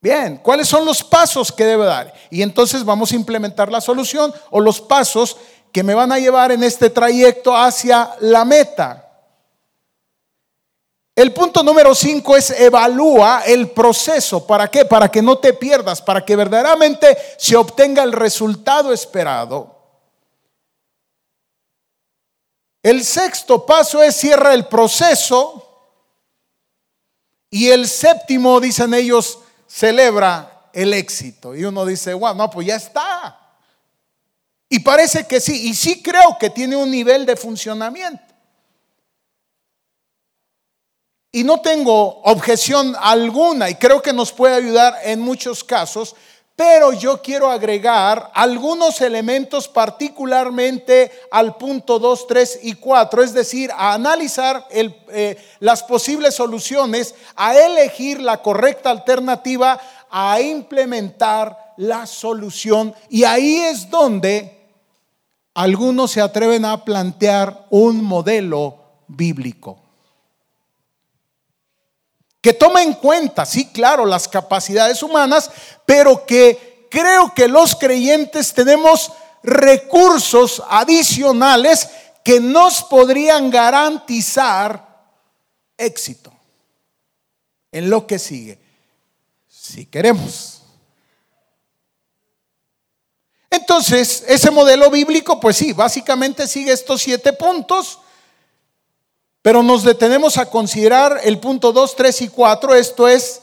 Bien, 0.00 0.36
¿cuáles 0.38 0.68
son 0.68 0.84
los 0.84 1.02
pasos 1.02 1.50
que 1.50 1.64
debe 1.64 1.84
dar? 1.84 2.14
Y 2.30 2.42
entonces 2.42 2.84
vamos 2.84 3.10
a 3.10 3.16
implementar 3.16 3.70
la 3.70 3.80
solución 3.80 4.32
o 4.50 4.60
los 4.60 4.80
pasos 4.80 5.36
que 5.72 5.82
me 5.82 5.94
van 5.94 6.12
a 6.12 6.18
llevar 6.18 6.52
en 6.52 6.62
este 6.62 6.88
trayecto 6.88 7.56
hacia 7.56 8.14
la 8.20 8.44
meta. 8.44 9.04
El 11.16 11.32
punto 11.32 11.64
número 11.64 11.96
5 11.96 12.36
es 12.36 12.50
evalúa 12.50 13.42
el 13.44 13.70
proceso. 13.70 14.46
¿Para 14.46 14.70
qué? 14.70 14.84
Para 14.84 15.10
que 15.10 15.20
no 15.20 15.38
te 15.38 15.52
pierdas, 15.52 16.00
para 16.00 16.24
que 16.24 16.36
verdaderamente 16.36 17.18
se 17.36 17.56
obtenga 17.56 18.04
el 18.04 18.12
resultado 18.12 18.92
esperado. 18.92 19.76
El 22.84 23.04
sexto 23.04 23.66
paso 23.66 24.00
es 24.00 24.14
cierra 24.14 24.54
el 24.54 24.66
proceso. 24.68 25.64
Y 27.50 27.70
el 27.70 27.88
séptimo, 27.88 28.60
dicen 28.60 28.94
ellos, 28.94 29.40
celebra 29.68 30.70
el 30.72 30.94
éxito. 30.94 31.54
Y 31.54 31.64
uno 31.64 31.86
dice, 31.86 32.14
wow, 32.14 32.34
no, 32.34 32.50
pues 32.50 32.66
ya 32.66 32.76
está. 32.76 33.38
Y 34.68 34.80
parece 34.80 35.26
que 35.26 35.40
sí, 35.40 35.68
y 35.68 35.74
sí 35.74 36.02
creo 36.02 36.36
que 36.38 36.50
tiene 36.50 36.76
un 36.76 36.90
nivel 36.90 37.24
de 37.24 37.36
funcionamiento. 37.36 38.22
Y 41.30 41.44
no 41.44 41.60
tengo 41.60 42.22
objeción 42.22 42.96
alguna 42.98 43.68
y 43.68 43.74
creo 43.74 44.00
que 44.00 44.12
nos 44.12 44.32
puede 44.32 44.54
ayudar 44.54 44.96
en 45.04 45.20
muchos 45.20 45.62
casos, 45.62 46.16
pero 46.58 46.92
yo 46.92 47.22
quiero 47.22 47.48
agregar 47.48 48.32
algunos 48.34 49.00
elementos 49.00 49.68
particularmente 49.68 51.08
al 51.30 51.56
punto 51.56 52.00
2, 52.00 52.26
3 52.26 52.60
y 52.64 52.74
4, 52.74 53.22
es 53.22 53.32
decir, 53.32 53.70
a 53.70 53.94
analizar 53.94 54.66
eh, 54.72 55.36
las 55.60 55.84
posibles 55.84 56.34
soluciones, 56.34 57.14
a 57.36 57.56
elegir 57.56 58.20
la 58.20 58.42
correcta 58.42 58.90
alternativa, 58.90 59.80
a 60.10 60.40
implementar 60.40 61.74
la 61.76 62.06
solución. 62.06 62.92
Y 63.08 63.22
ahí 63.22 63.58
es 63.58 63.88
donde 63.88 64.66
algunos 65.54 66.10
se 66.10 66.20
atreven 66.20 66.64
a 66.64 66.84
plantear 66.84 67.66
un 67.70 68.02
modelo 68.02 68.78
bíblico 69.06 69.87
que 72.48 72.54
toma 72.54 72.82
en 72.82 72.94
cuenta, 72.94 73.44
sí, 73.44 73.66
claro, 73.66 74.06
las 74.06 74.26
capacidades 74.26 75.02
humanas, 75.02 75.50
pero 75.84 76.24
que 76.24 76.86
creo 76.90 77.34
que 77.34 77.46
los 77.46 77.76
creyentes 77.76 78.54
tenemos 78.54 79.12
recursos 79.42 80.62
adicionales 80.70 81.90
que 82.24 82.40
nos 82.40 82.82
podrían 82.84 83.50
garantizar 83.50 85.12
éxito 85.76 86.32
en 87.70 87.90
lo 87.90 88.06
que 88.06 88.18
sigue, 88.18 88.58
si 89.46 89.84
queremos. 89.84 90.62
Entonces, 93.50 94.24
ese 94.26 94.50
modelo 94.50 94.90
bíblico, 94.90 95.38
pues 95.38 95.58
sí, 95.58 95.74
básicamente 95.74 96.48
sigue 96.48 96.72
estos 96.72 97.02
siete 97.02 97.34
puntos 97.34 97.98
pero 99.48 99.62
nos 99.62 99.82
detenemos 99.82 100.36
a 100.36 100.44
considerar 100.44 101.20
el 101.24 101.38
punto 101.38 101.72
2, 101.72 101.96
3 101.96 102.20
y 102.20 102.28
4. 102.28 102.74
Esto 102.74 103.08
es, 103.08 103.40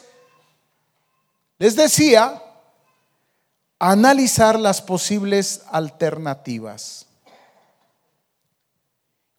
les 1.58 1.76
decía, 1.76 2.44
analizar 3.80 4.60
las 4.60 4.84
posibles 4.84 5.64
alternativas. 5.72 7.08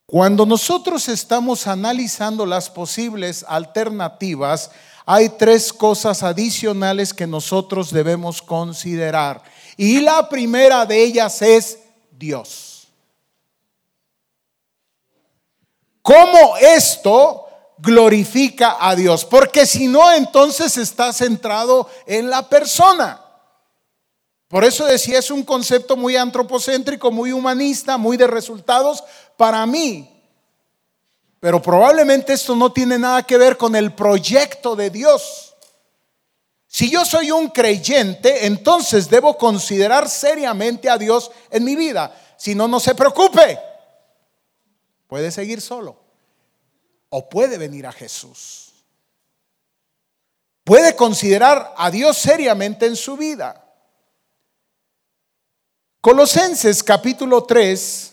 Cuando 0.07 0.45
nosotros 0.45 1.09
estamos 1.09 1.69
analizando 1.69 2.45
las 2.45 2.69
posibles 2.69 3.45
alternativas, 3.47 4.73
hay 5.05 5.29
tres 5.29 5.73
cosas 5.73 6.25
adicionales 6.25 7.15
que 7.15 7.29
nosotros 7.29 7.93
debemos 7.93 8.43
considerar. 8.43 9.41
Y 9.77 10.01
la 10.01 10.29
primera 10.29 10.85
de 10.85 11.01
ellas 11.01 11.43
es 11.43 11.79
Dios. 12.11 12.76
¿Cómo 16.07 16.57
esto 16.59 17.49
glorifica 17.79 18.77
a 18.79 18.95
Dios? 18.95 19.25
Porque 19.25 19.67
si 19.67 19.89
no, 19.89 20.13
entonces 20.13 20.77
está 20.77 21.13
centrado 21.13 21.91
en 22.07 22.31
la 22.31 22.49
persona. 22.49 23.21
Por 24.47 24.65
eso 24.65 24.87
decía, 24.87 25.19
es 25.19 25.33
un 25.33 25.43
concepto 25.43 25.97
muy 25.97 26.15
antropocéntrico, 26.15 27.11
muy 27.11 27.33
humanista, 27.33 27.97
muy 27.97 28.17
de 28.17 28.29
resultados 28.29 29.03
para 29.37 29.67
mí. 29.67 30.09
Pero 31.41 31.61
probablemente 31.61 32.35
esto 32.35 32.55
no 32.55 32.71
tiene 32.71 33.01
nada 33.01 33.25
que 33.25 33.37
ver 33.37 33.57
con 33.57 33.75
el 33.75 33.93
proyecto 33.93 34.77
de 34.77 34.91
Dios. 34.91 35.57
Si 36.69 36.89
yo 36.89 37.05
soy 37.05 37.33
un 37.33 37.49
creyente, 37.49 38.47
entonces 38.47 39.11
debo 39.11 39.37
considerar 39.37 40.09
seriamente 40.09 40.89
a 40.89 40.99
Dios 40.99 41.33
en 41.51 41.65
mi 41.65 41.75
vida. 41.75 42.15
Si 42.37 42.55
no, 42.55 42.69
no 42.69 42.79
se 42.79 42.95
preocupe. 42.95 43.59
Puede 45.07 45.31
seguir 45.31 45.61
solo 45.61 45.97
o 47.09 47.29
puede 47.29 47.59
venir 47.59 47.87
a 47.87 47.93
Jesús. 47.93 48.73
Puede 50.65 50.97
considerar 50.97 51.75
a 51.77 51.91
Dios 51.91 52.17
seriamente 52.17 52.87
en 52.87 52.97
su 52.97 53.17
vida. 53.17 53.63
Colosenses 56.01 56.83
capítulo 56.83 57.45
3, 57.45 58.13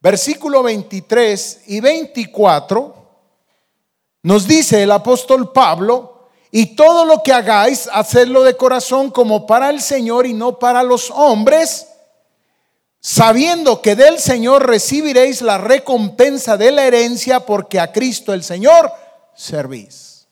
versículo 0.00 0.62
23 0.62 1.62
y 1.66 1.80
24, 1.80 2.94
nos 4.22 4.46
dice 4.46 4.82
el 4.82 4.90
apóstol 4.90 5.52
Pablo, 5.52 6.28
y 6.50 6.76
todo 6.76 7.04
lo 7.04 7.22
que 7.22 7.32
hagáis, 7.32 7.88
hacedlo 7.92 8.44
de 8.44 8.56
corazón 8.56 9.10
como 9.10 9.44
para 9.46 9.70
el 9.70 9.80
Señor 9.80 10.24
y 10.24 10.34
no 10.34 10.58
para 10.60 10.84
los 10.84 11.10
hombres 11.10 11.88
sabiendo 13.06 13.82
que 13.82 13.96
del 13.96 14.18
Señor 14.18 14.66
recibiréis 14.66 15.42
la 15.42 15.58
recompensa 15.58 16.56
de 16.56 16.72
la 16.72 16.86
herencia 16.86 17.40
porque 17.40 17.78
a 17.78 17.92
Cristo 17.92 18.32
el 18.32 18.42
Señor 18.42 18.90
servís. 19.34 20.26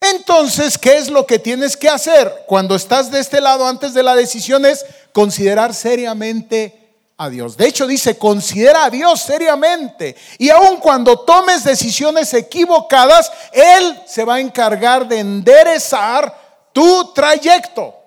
Entonces, 0.00 0.78
¿qué 0.78 0.96
es 0.96 1.10
lo 1.10 1.26
que 1.26 1.40
tienes 1.40 1.76
que 1.76 1.88
hacer 1.88 2.44
cuando 2.46 2.76
estás 2.76 3.10
de 3.10 3.18
este 3.18 3.40
lado 3.40 3.66
antes 3.66 3.92
de 3.92 4.04
la 4.04 4.14
decisión? 4.14 4.64
Es 4.64 4.86
considerar 5.12 5.74
seriamente 5.74 6.94
a 7.16 7.28
Dios. 7.28 7.56
De 7.56 7.66
hecho, 7.66 7.88
dice, 7.88 8.16
considera 8.16 8.84
a 8.84 8.90
Dios 8.90 9.20
seriamente. 9.20 10.14
Y 10.38 10.50
aun 10.50 10.76
cuando 10.76 11.18
tomes 11.18 11.64
decisiones 11.64 12.32
equivocadas, 12.32 13.32
Él 13.52 14.00
se 14.06 14.24
va 14.24 14.36
a 14.36 14.40
encargar 14.40 15.08
de 15.08 15.18
enderezar 15.18 16.32
tu 16.72 17.12
trayecto 17.12 17.99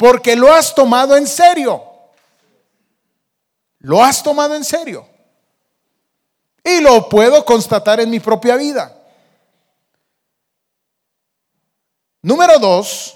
porque 0.00 0.34
lo 0.34 0.50
has 0.50 0.74
tomado 0.74 1.14
en 1.14 1.26
serio. 1.26 1.84
Lo 3.80 4.02
has 4.02 4.22
tomado 4.22 4.54
en 4.54 4.64
serio. 4.64 5.06
Y 6.64 6.80
lo 6.80 7.06
puedo 7.06 7.44
constatar 7.44 8.00
en 8.00 8.08
mi 8.08 8.18
propia 8.18 8.56
vida. 8.56 8.96
Número 12.22 12.58
dos, 12.58 13.14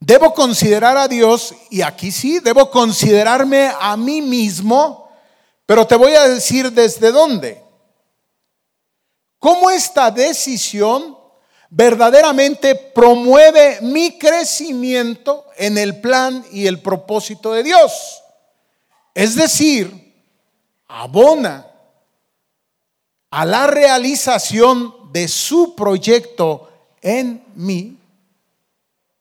debo 0.00 0.34
considerar 0.34 0.96
a 0.96 1.06
Dios, 1.06 1.54
y 1.70 1.82
aquí 1.82 2.10
sí, 2.10 2.40
debo 2.40 2.68
considerarme 2.68 3.72
a 3.78 3.96
mí 3.96 4.20
mismo, 4.22 5.08
pero 5.66 5.86
te 5.86 5.94
voy 5.94 6.16
a 6.16 6.26
decir 6.26 6.72
desde 6.72 7.12
dónde. 7.12 7.62
¿Cómo 9.38 9.70
esta 9.70 10.10
decisión 10.10 11.16
verdaderamente 11.74 12.74
promueve 12.74 13.78
mi 13.80 14.18
crecimiento 14.18 15.46
en 15.56 15.78
el 15.78 16.02
plan 16.02 16.44
y 16.52 16.66
el 16.66 16.82
propósito 16.82 17.54
de 17.54 17.62
Dios. 17.62 18.22
Es 19.14 19.34
decir, 19.34 20.12
abona 20.86 21.66
a 23.30 23.46
la 23.46 23.66
realización 23.68 25.10
de 25.12 25.26
su 25.28 25.74
proyecto 25.74 26.68
en 27.00 27.42
mí, 27.54 27.98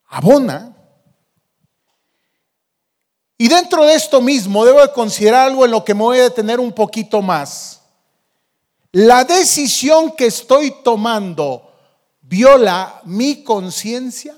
abona. 0.09 0.75
Y 3.37 3.47
dentro 3.47 3.85
de 3.85 3.95
esto 3.95 4.19
mismo 4.19 4.65
debo 4.65 4.81
de 4.81 4.91
considerar 4.91 5.47
algo 5.47 5.63
en 5.63 5.71
lo 5.71 5.85
que 5.85 5.93
me 5.93 6.01
voy 6.01 6.19
a 6.19 6.23
detener 6.23 6.59
un 6.59 6.73
poquito 6.73 7.21
más. 7.21 7.79
La 8.91 9.23
decisión 9.23 10.11
que 10.11 10.25
estoy 10.25 10.75
tomando 10.83 11.70
viola 12.32 13.02
mi 13.04 13.44
conciencia. 13.44 14.34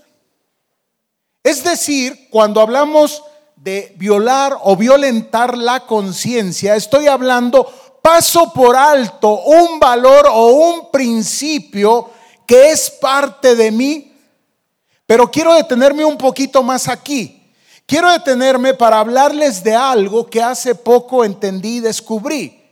Es 1.43 1.63
decir, 1.63 2.27
cuando 2.31 2.59
hablamos 2.59 3.21
de 3.55 3.93
violar 3.97 4.57
o 4.63 4.75
violentar 4.75 5.55
la 5.55 5.81
conciencia, 5.81 6.75
estoy 6.75 7.05
hablando, 7.05 7.71
paso 8.01 8.51
por 8.51 8.75
alto 8.75 9.43
un 9.43 9.79
valor 9.79 10.25
o 10.27 10.47
un 10.47 10.89
principio 10.91 12.09
que 12.47 12.71
es 12.71 12.89
parte 12.89 13.55
de 13.55 13.69
mí. 13.71 14.11
Pero 15.05 15.29
quiero 15.29 15.53
detenerme 15.53 16.03
un 16.03 16.17
poquito 16.17 16.63
más 16.63 16.87
aquí. 16.87 17.53
Quiero 17.85 18.11
detenerme 18.11 18.73
para 18.73 18.99
hablarles 19.01 19.63
de 19.63 19.75
algo 19.75 20.27
que 20.27 20.41
hace 20.41 20.73
poco 20.73 21.23
entendí 21.23 21.77
y 21.77 21.81
descubrí. 21.81 22.62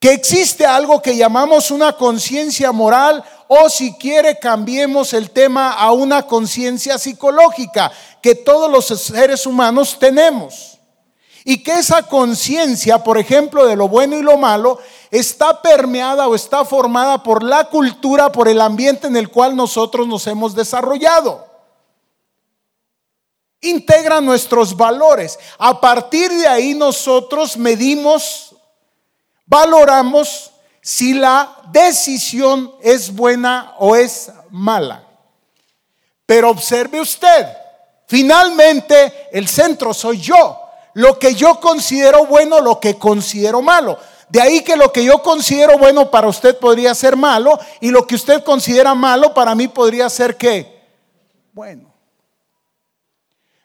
Que 0.00 0.12
existe 0.12 0.64
algo 0.64 1.02
que 1.02 1.16
llamamos 1.16 1.70
una 1.70 1.92
conciencia 1.94 2.70
moral 2.70 3.24
o 3.48 3.68
si 3.68 3.94
quiere 3.94 4.38
cambiemos 4.38 5.12
el 5.12 5.30
tema 5.30 5.72
a 5.72 5.90
una 5.92 6.22
conciencia 6.22 6.98
psicológica 6.98 7.90
que 8.22 8.34
todos 8.34 8.70
los 8.70 8.86
seres 9.00 9.46
humanos 9.46 9.98
tenemos. 9.98 10.78
Y 11.44 11.62
que 11.62 11.72
esa 11.72 12.02
conciencia, 12.02 13.02
por 13.02 13.16
ejemplo, 13.16 13.66
de 13.66 13.74
lo 13.74 13.88
bueno 13.88 14.18
y 14.18 14.22
lo 14.22 14.36
malo, 14.36 14.78
está 15.10 15.62
permeada 15.62 16.28
o 16.28 16.34
está 16.34 16.64
formada 16.64 17.22
por 17.22 17.42
la 17.42 17.64
cultura, 17.70 18.30
por 18.30 18.48
el 18.48 18.60
ambiente 18.60 19.06
en 19.06 19.16
el 19.16 19.30
cual 19.30 19.56
nosotros 19.56 20.06
nos 20.06 20.26
hemos 20.26 20.54
desarrollado. 20.54 21.46
Integra 23.62 24.20
nuestros 24.20 24.76
valores. 24.76 25.38
A 25.58 25.80
partir 25.80 26.30
de 26.30 26.46
ahí 26.46 26.74
nosotros 26.74 27.56
medimos, 27.56 28.47
valoramos 29.48 30.52
si 30.80 31.14
la 31.14 31.56
decisión 31.70 32.72
es 32.80 33.14
buena 33.14 33.74
o 33.78 33.96
es 33.96 34.30
mala. 34.50 35.04
Pero 36.24 36.50
observe 36.50 37.00
usted, 37.00 37.46
finalmente 38.06 39.28
el 39.32 39.48
centro 39.48 39.92
soy 39.92 40.20
yo. 40.20 40.60
Lo 40.94 41.18
que 41.18 41.34
yo 41.34 41.60
considero 41.60 42.26
bueno, 42.26 42.60
lo 42.60 42.80
que 42.80 42.98
considero 42.98 43.62
malo. 43.62 43.98
De 44.28 44.40
ahí 44.40 44.62
que 44.62 44.76
lo 44.76 44.92
que 44.92 45.04
yo 45.04 45.22
considero 45.22 45.78
bueno 45.78 46.10
para 46.10 46.28
usted 46.28 46.58
podría 46.58 46.94
ser 46.94 47.16
malo 47.16 47.58
y 47.80 47.90
lo 47.90 48.06
que 48.06 48.14
usted 48.14 48.42
considera 48.42 48.94
malo 48.94 49.32
para 49.32 49.54
mí 49.54 49.68
podría 49.68 50.10
ser 50.10 50.36
que 50.36 50.78
bueno. 51.52 51.87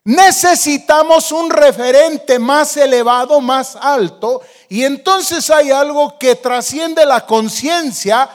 Necesitamos 0.06 1.32
un 1.32 1.50
referente 1.50 2.38
más 2.38 2.76
elevado, 2.76 3.40
más 3.40 3.78
alto, 3.78 4.42
y 4.68 4.84
entonces 4.84 5.50
hay 5.50 5.72
algo 5.72 6.20
que 6.20 6.36
trasciende 6.36 7.06
la 7.06 7.26
conciencia 7.26 8.30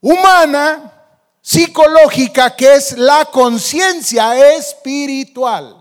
humana, 0.00 0.94
psicológica, 1.42 2.56
que 2.56 2.74
es 2.74 2.96
la 2.96 3.26
conciencia 3.26 4.54
espiritual. 4.54 5.76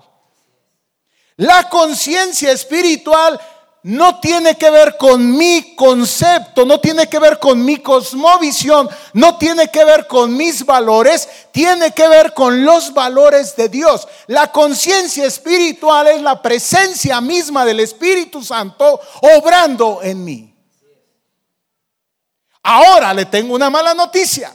La 1.38 1.70
conciencia 1.70 2.52
espiritual 2.52 3.40
no 3.84 4.20
tiene 4.20 4.58
que 4.58 4.70
ver 4.70 4.98
con 4.98 5.38
mi 5.38 5.76
concepto, 5.76 6.66
no 6.66 6.80
tiene 6.80 7.08
que 7.08 7.20
ver 7.20 7.40
con 7.40 7.64
mi 7.64 7.78
cosmovisión, 7.78 8.90
no 9.14 9.38
tiene 9.38 9.70
que 9.70 9.86
ver 9.86 10.08
con 10.08 10.36
mis 10.36 10.66
valores, 10.66 11.30
tiene 11.52 11.92
que 11.92 12.08
ver 12.08 12.34
con 12.34 12.66
los 12.66 12.94
valores 12.94 13.56
de 13.56 13.70
Dios. 13.70 14.08
La 14.28 14.52
conciencia 14.52 15.26
espiritual 15.26 16.08
es 16.08 16.22
la 16.22 16.42
presencia 16.42 17.22
misma 17.22 17.64
del 17.66 17.80
Espíritu 17.80 18.44
Santo 18.44 19.00
obrando 19.22 20.00
en 20.02 20.26
mí. 20.26 20.54
Ahora 22.64 23.14
le 23.14 23.26
tengo 23.26 23.56
una 23.56 23.70
mala 23.70 23.94
noticia. 23.94 24.54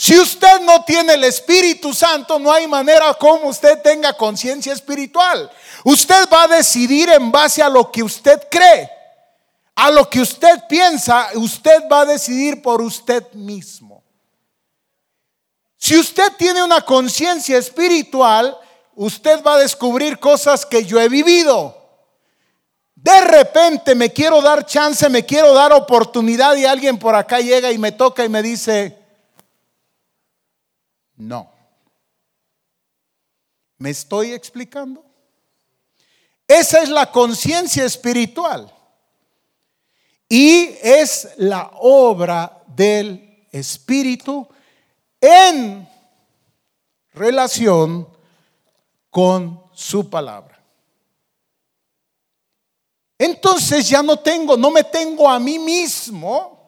Si 0.00 0.16
usted 0.16 0.60
no 0.60 0.84
tiene 0.84 1.14
el 1.14 1.24
Espíritu 1.24 1.92
Santo, 1.92 2.38
no 2.38 2.52
hay 2.52 2.68
manera 2.68 3.12
como 3.14 3.48
usted 3.48 3.82
tenga 3.82 4.12
conciencia 4.12 4.72
espiritual. 4.72 5.50
Usted 5.82 6.28
va 6.32 6.44
a 6.44 6.48
decidir 6.48 7.08
en 7.08 7.32
base 7.32 7.60
a 7.60 7.68
lo 7.68 7.90
que 7.90 8.04
usted 8.04 8.40
cree, 8.48 8.88
a 9.74 9.90
lo 9.90 10.08
que 10.08 10.20
usted 10.20 10.62
piensa, 10.68 11.30
usted 11.34 11.82
va 11.90 12.02
a 12.02 12.06
decidir 12.06 12.62
por 12.62 12.80
usted 12.80 13.24
mismo. 13.32 14.04
Si 15.76 15.98
usted 15.98 16.32
tiene 16.38 16.62
una 16.62 16.80
conciencia 16.82 17.58
espiritual, 17.58 18.56
usted 18.94 19.42
va 19.42 19.54
a 19.54 19.58
descubrir 19.58 20.20
cosas 20.20 20.64
que 20.64 20.84
yo 20.84 21.00
he 21.00 21.08
vivido. 21.08 21.76
De 22.94 23.20
repente 23.22 23.96
me 23.96 24.12
quiero 24.12 24.40
dar 24.42 24.64
chance, 24.64 25.08
me 25.08 25.26
quiero 25.26 25.52
dar 25.54 25.72
oportunidad 25.72 26.54
y 26.54 26.66
alguien 26.66 27.00
por 27.00 27.16
acá 27.16 27.40
llega 27.40 27.72
y 27.72 27.78
me 27.78 27.90
toca 27.90 28.24
y 28.24 28.28
me 28.28 28.42
dice, 28.42 28.97
no. 31.18 31.52
¿Me 33.76 33.90
estoy 33.90 34.32
explicando? 34.32 35.04
Esa 36.46 36.82
es 36.82 36.88
la 36.88 37.10
conciencia 37.12 37.84
espiritual. 37.84 38.72
Y 40.28 40.70
es 40.82 41.28
la 41.36 41.70
obra 41.74 42.62
del 42.66 43.46
Espíritu 43.50 44.46
en 45.20 45.88
relación 47.12 48.08
con 49.10 49.62
su 49.74 50.08
palabra. 50.08 50.58
Entonces 53.18 53.88
ya 53.88 54.02
no 54.02 54.18
tengo, 54.18 54.56
no 54.56 54.70
me 54.70 54.84
tengo 54.84 55.28
a 55.28 55.38
mí 55.40 55.58
mismo 55.58 56.67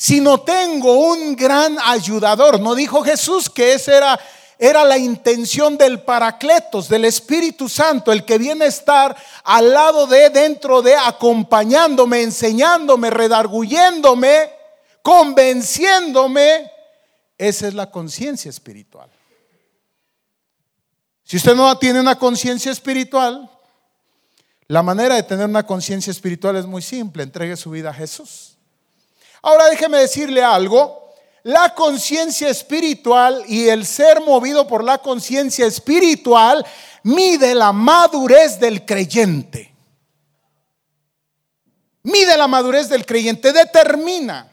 si 0.00 0.18
no 0.18 0.40
tengo 0.40 0.94
un 0.94 1.36
gran 1.36 1.76
ayudador. 1.78 2.58
No 2.58 2.74
dijo 2.74 3.02
Jesús 3.02 3.50
que 3.50 3.74
esa 3.74 3.94
era, 3.94 4.20
era 4.58 4.82
la 4.82 4.96
intención 4.96 5.76
del 5.76 6.00
Paracletos, 6.00 6.88
del 6.88 7.04
Espíritu 7.04 7.68
Santo, 7.68 8.10
el 8.10 8.24
que 8.24 8.38
viene 8.38 8.64
a 8.64 8.68
estar 8.68 9.14
al 9.44 9.70
lado 9.70 10.06
de, 10.06 10.30
dentro 10.30 10.80
de, 10.80 10.94
acompañándome, 10.94 12.22
enseñándome, 12.22 13.10
redarguyéndome, 13.10 14.50
convenciéndome. 15.02 16.72
Esa 17.36 17.68
es 17.68 17.74
la 17.74 17.90
conciencia 17.90 18.48
espiritual. 18.48 19.10
Si 21.24 21.36
usted 21.36 21.54
no 21.54 21.76
tiene 21.76 22.00
una 22.00 22.18
conciencia 22.18 22.72
espiritual, 22.72 23.50
la 24.66 24.82
manera 24.82 25.16
de 25.16 25.24
tener 25.24 25.44
una 25.44 25.66
conciencia 25.66 26.10
espiritual 26.10 26.56
es 26.56 26.64
muy 26.64 26.80
simple. 26.80 27.22
Entregue 27.22 27.54
su 27.54 27.70
vida 27.70 27.90
a 27.90 27.94
Jesús. 27.94 28.49
Ahora 29.42 29.68
déjeme 29.68 29.98
decirle 29.98 30.42
algo. 30.42 31.14
La 31.42 31.74
conciencia 31.74 32.48
espiritual 32.50 33.42
y 33.46 33.68
el 33.68 33.86
ser 33.86 34.20
movido 34.20 34.66
por 34.66 34.84
la 34.84 34.98
conciencia 34.98 35.66
espiritual 35.66 36.64
mide 37.02 37.54
la 37.54 37.72
madurez 37.72 38.60
del 38.60 38.84
creyente. 38.84 39.74
Mide 42.02 42.36
la 42.36 42.46
madurez 42.46 42.88
del 42.88 43.06
creyente, 43.06 43.52
determina. 43.52 44.50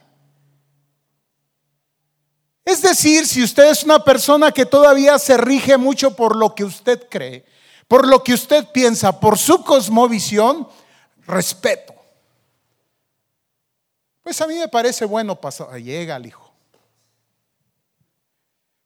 Es 2.64 2.82
decir, 2.82 3.26
si 3.26 3.42
usted 3.42 3.70
es 3.70 3.84
una 3.84 4.04
persona 4.04 4.52
que 4.52 4.66
todavía 4.66 5.18
se 5.18 5.38
rige 5.38 5.78
mucho 5.78 6.14
por 6.14 6.36
lo 6.36 6.54
que 6.54 6.64
usted 6.64 7.08
cree, 7.08 7.46
por 7.86 8.06
lo 8.06 8.22
que 8.22 8.34
usted 8.34 8.66
piensa, 8.72 9.18
por 9.20 9.38
su 9.38 9.64
cosmovisión, 9.64 10.68
respeto. 11.26 11.97
Pues 14.28 14.42
a 14.42 14.46
mí 14.46 14.58
me 14.58 14.68
parece 14.68 15.06
bueno 15.06 15.40
pasar. 15.40 15.74
Llega 15.80 16.14
el 16.16 16.26
hijo. 16.26 16.52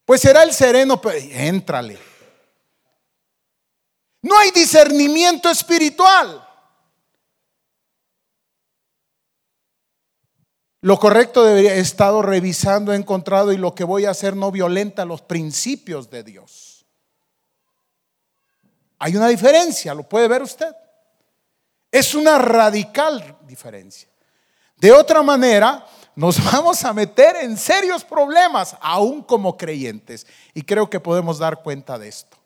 Pues 0.04 0.20
será 0.20 0.44
el 0.44 0.52
sereno, 0.52 1.00
pero 1.00 1.18
éntrale. 1.18 1.98
No 4.22 4.38
hay 4.38 4.52
discernimiento 4.52 5.50
espiritual. 5.50 6.48
Lo 10.80 10.96
correcto 11.00 11.42
debería 11.42 11.74
he 11.74 11.80
estado 11.80 12.22
revisando, 12.22 12.92
he 12.92 12.96
encontrado 12.96 13.52
y 13.52 13.56
lo 13.56 13.74
que 13.74 13.82
voy 13.82 14.04
a 14.04 14.10
hacer 14.10 14.36
no 14.36 14.52
violenta 14.52 15.04
los 15.04 15.22
principios 15.22 16.08
de 16.08 16.22
Dios. 16.22 16.86
Hay 19.00 19.16
una 19.16 19.26
diferencia, 19.26 19.92
lo 19.92 20.08
puede 20.08 20.28
ver 20.28 20.42
usted. 20.42 20.72
Es 21.90 22.14
una 22.14 22.38
radical 22.38 23.38
diferencia. 23.44 24.11
De 24.82 24.90
otra 24.90 25.22
manera, 25.22 25.86
nos 26.16 26.42
vamos 26.52 26.84
a 26.84 26.92
meter 26.92 27.36
en 27.36 27.56
serios 27.56 28.02
problemas, 28.02 28.76
aún 28.80 29.22
como 29.22 29.56
creyentes. 29.56 30.26
Y 30.52 30.62
creo 30.62 30.90
que 30.90 30.98
podemos 30.98 31.38
dar 31.38 31.62
cuenta 31.62 31.98
de 32.00 32.08
esto. 32.08 32.36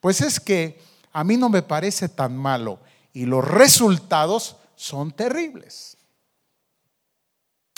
Pues 0.00 0.22
es 0.22 0.40
que 0.40 0.80
a 1.12 1.22
mí 1.22 1.36
no 1.36 1.50
me 1.50 1.60
parece 1.60 2.08
tan 2.08 2.36
malo 2.36 2.78
y 3.12 3.26
los 3.26 3.46
resultados 3.46 4.56
son 4.74 5.12
terribles. 5.12 5.98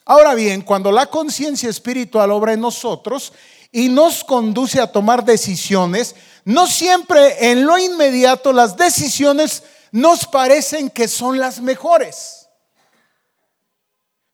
Ahora 0.05 0.35
bien, 0.35 0.63
cuando 0.63 0.93
la 0.93 1.07
conciencia 1.07 1.69
espiritual 1.69 2.31
obra 2.31 2.53
en 2.53 2.61
nosotros 2.61 3.33
y 3.73 3.89
nos 3.89 4.23
conduce 4.23 4.81
a 4.81 4.93
tomar 4.93 5.25
decisiones, 5.25 6.15
no 6.45 6.69
siempre 6.69 7.51
en 7.51 7.67
lo 7.67 7.77
inmediato 7.77 8.53
las 8.53 8.77
decisiones 8.77 9.65
nos 9.91 10.27
parecen 10.27 10.91
que 10.91 11.09
son 11.09 11.41
las 11.41 11.61
mejores. 11.61 12.36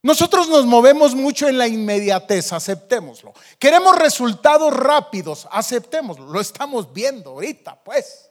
Nosotros 0.03 0.49
nos 0.49 0.65
movemos 0.65 1.15
mucho 1.15 1.47
en 1.47 1.57
la 1.57 1.65
inmediatez, 1.65 2.51
aceptémoslo. 2.51 3.33
Queremos 3.57 3.95
resultados 3.95 4.73
rápidos, 4.73 5.47
aceptémoslo. 5.49 6.25
Lo 6.25 6.41
estamos 6.41 6.91
viendo 6.91 7.29
ahorita, 7.29 7.81
pues. 7.81 8.29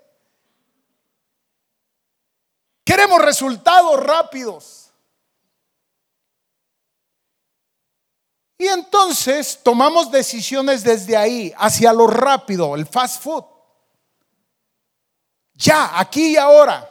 Queremos 2.84 3.22
resultados 3.22 3.98
rápidos. 4.04 4.90
Y 8.58 8.66
entonces 8.66 9.58
tomamos 9.62 10.10
decisiones 10.10 10.84
desde 10.84 11.16
ahí, 11.16 11.54
hacia 11.56 11.94
lo 11.94 12.06
rápido, 12.06 12.74
el 12.74 12.84
fast 12.84 13.22
food. 13.22 13.44
Ya, 15.54 15.98
aquí 15.98 16.32
y 16.32 16.36
ahora. 16.36 16.86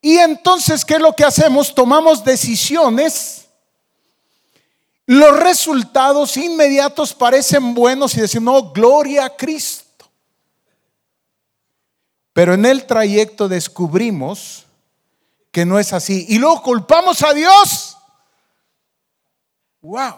Y 0.00 0.18
entonces, 0.18 0.84
¿qué 0.84 0.94
es 0.94 1.00
lo 1.00 1.14
que 1.14 1.24
hacemos? 1.24 1.72
Tomamos 1.72 2.24
decisiones. 2.24 3.46
Los 5.12 5.40
resultados 5.40 6.36
inmediatos 6.36 7.12
parecen 7.14 7.74
buenos 7.74 8.14
y 8.14 8.20
decimos, 8.20 8.62
no, 8.62 8.70
gloria 8.70 9.24
a 9.24 9.36
Cristo. 9.36 10.08
Pero 12.32 12.54
en 12.54 12.64
el 12.64 12.86
trayecto 12.86 13.48
descubrimos 13.48 14.66
que 15.50 15.66
no 15.66 15.80
es 15.80 15.92
así. 15.92 16.26
Y 16.28 16.38
luego 16.38 16.62
culpamos 16.62 17.24
a 17.24 17.34
Dios. 17.34 17.96
Wow. 19.80 20.14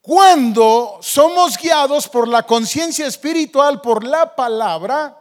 Cuando 0.00 0.98
somos 1.00 1.56
guiados 1.58 2.08
por 2.08 2.26
la 2.26 2.42
conciencia 2.42 3.06
espiritual, 3.06 3.80
por 3.80 4.02
la 4.02 4.34
palabra, 4.34 5.16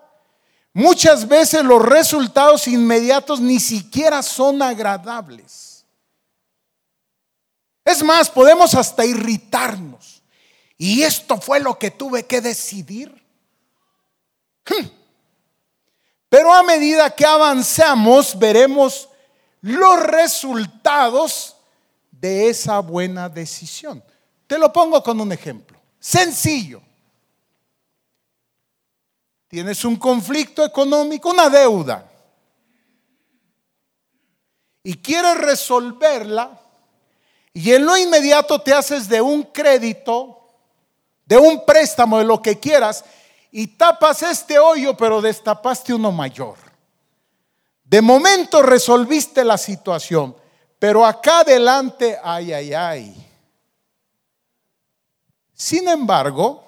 muchas 0.74 1.28
veces 1.28 1.63
los 1.63 1.84
resultados 1.84 2.67
inmediatos 2.67 3.39
ni 3.39 3.60
siquiera 3.60 4.24
son 4.24 4.63
agradables. 4.63 5.75
Es 7.86 8.04
más, 8.04 8.32
podemos 8.32 8.74
hasta 8.74 9.06
irritarnos. 9.06 10.24
Y 10.78 11.04
esto 11.04 11.39
fue 11.39 11.60
lo 11.60 11.78
que 11.78 11.91
tuve 11.91 12.26
que 12.26 12.41
decidir. 12.41 13.10
Hmm. 14.67 14.88
Pero 16.28 16.52
a 16.52 16.63
medida 16.63 17.12
que 17.12 17.26
avanzamos, 17.26 18.38
veremos 18.38 19.08
los 19.62 20.02
resultados 20.02 21.56
de 22.12 22.50
esa 22.50 22.80
buena 22.80 23.30
decisión. 23.30 24.04
Te 24.48 24.58
lo 24.58 24.74
pongo 24.74 25.02
con 25.04 25.21
un 25.21 25.32
ejemplo. 25.32 25.80
Sencillo. 26.00 26.82
Tienes 29.48 29.86
un 29.86 29.95
conflicto 29.95 30.65
económico, 30.65 31.30
una 31.30 31.50
deuda. 31.50 32.12
Y 34.84 34.95
quieres 34.95 35.38
resolverla. 35.38 36.64
Y 37.56 37.74
en 37.74 37.84
lo 37.84 37.98
inmediato 37.98 38.62
te 38.62 38.72
haces 38.72 39.10
de 39.10 39.20
un 39.20 39.41
crédito, 39.41 40.39
de 41.26 41.38
un 41.38 41.65
préstamo, 41.65 42.20
de 42.20 42.26
lo 42.26 42.39
que 42.39 42.60
quieras. 42.60 43.04
Y 43.50 43.65
tapas 43.65 44.22
este 44.22 44.60
hoyo, 44.60 44.96
pero 44.96 45.22
destapaste 45.22 45.96
uno 45.96 46.12
mayor. 46.12 46.58
De 47.84 48.00
momento 48.04 48.62
resolviste 48.62 49.44
la 49.44 49.58
situación. 49.58 50.36
Pero 50.78 51.04
acá 51.04 51.39
adelante, 51.39 52.20
ay, 52.22 52.54
ay, 52.54 52.74
ay 52.74 53.26
sin 55.56 55.88
embargo, 55.88 56.62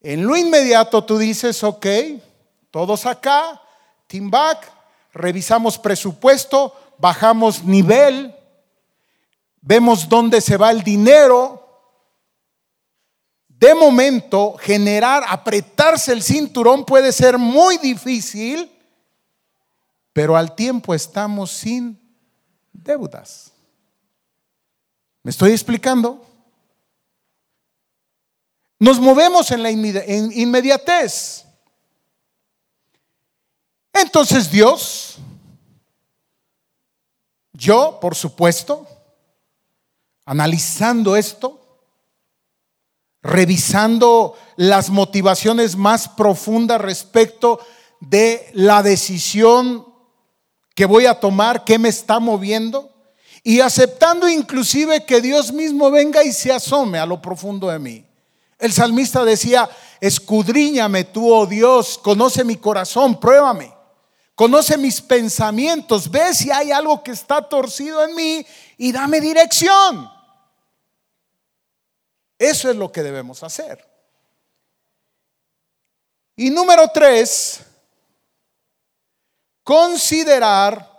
en 0.00 0.24
lo 0.24 0.36
inmediato 0.36 1.02
tú 1.02 1.18
dices, 1.18 1.64
ok, 1.64 1.86
todos 2.70 3.06
acá, 3.06 3.60
team 4.06 4.30
back, 4.30 4.70
revisamos 5.12 5.76
presupuesto, 5.76 6.72
bajamos 6.96 7.64
nivel, 7.64 8.32
vemos 9.64 10.08
dónde 10.08 10.40
se 10.40 10.56
va 10.56 10.70
el 10.70 10.82
dinero. 10.82 11.60
De 13.48 13.74
momento, 13.74 14.56
generar, 14.58 15.24
apretarse 15.26 16.12
el 16.12 16.22
cinturón 16.22 16.84
puede 16.84 17.12
ser 17.12 17.38
muy 17.38 17.78
difícil, 17.78 18.70
pero 20.12 20.36
al 20.36 20.54
tiempo 20.54 20.94
estamos 20.94 21.50
sin 21.50 21.98
deudas. 22.72 23.52
¿Me 25.22 25.30
estoy 25.30 25.52
explicando? 25.52 26.22
Nos 28.78 29.00
movemos 29.00 29.50
en 29.50 29.62
la 29.62 29.70
inmediatez. 29.70 31.46
Entonces 33.94 34.50
Dios, 34.50 35.16
yo, 37.52 37.98
por 38.00 38.14
supuesto, 38.14 38.86
analizando 40.24 41.16
esto, 41.16 41.60
revisando 43.22 44.36
las 44.56 44.90
motivaciones 44.90 45.76
más 45.76 46.08
profundas 46.08 46.80
respecto 46.80 47.58
de 48.00 48.50
la 48.52 48.82
decisión 48.82 49.86
que 50.74 50.86
voy 50.86 51.06
a 51.06 51.18
tomar, 51.20 51.64
que 51.64 51.78
me 51.78 51.88
está 51.88 52.18
moviendo, 52.18 52.90
y 53.42 53.60
aceptando 53.60 54.28
inclusive 54.28 55.04
que 55.04 55.20
Dios 55.20 55.52
mismo 55.52 55.90
venga 55.90 56.24
y 56.24 56.32
se 56.32 56.52
asome 56.52 56.98
a 56.98 57.06
lo 57.06 57.20
profundo 57.20 57.68
de 57.68 57.78
mí. 57.78 58.04
El 58.58 58.72
salmista 58.72 59.24
decía, 59.24 59.68
escudriñame 60.00 61.04
tú, 61.04 61.32
oh 61.32 61.46
Dios, 61.46 61.98
conoce 61.98 62.44
mi 62.44 62.56
corazón, 62.56 63.20
pruébame, 63.20 63.72
conoce 64.34 64.78
mis 64.78 65.00
pensamientos, 65.00 66.10
ve 66.10 66.34
si 66.34 66.50
hay 66.50 66.72
algo 66.72 67.02
que 67.02 67.10
está 67.10 67.42
torcido 67.42 68.02
en 68.04 68.14
mí 68.14 68.46
y 68.78 68.92
dame 68.92 69.20
dirección. 69.20 70.13
Eso 72.44 72.68
es 72.70 72.76
lo 72.76 72.92
que 72.92 73.02
debemos 73.02 73.42
hacer. 73.42 73.88
Y 76.36 76.50
número 76.50 76.88
tres, 76.92 77.64
considerar 79.62 80.90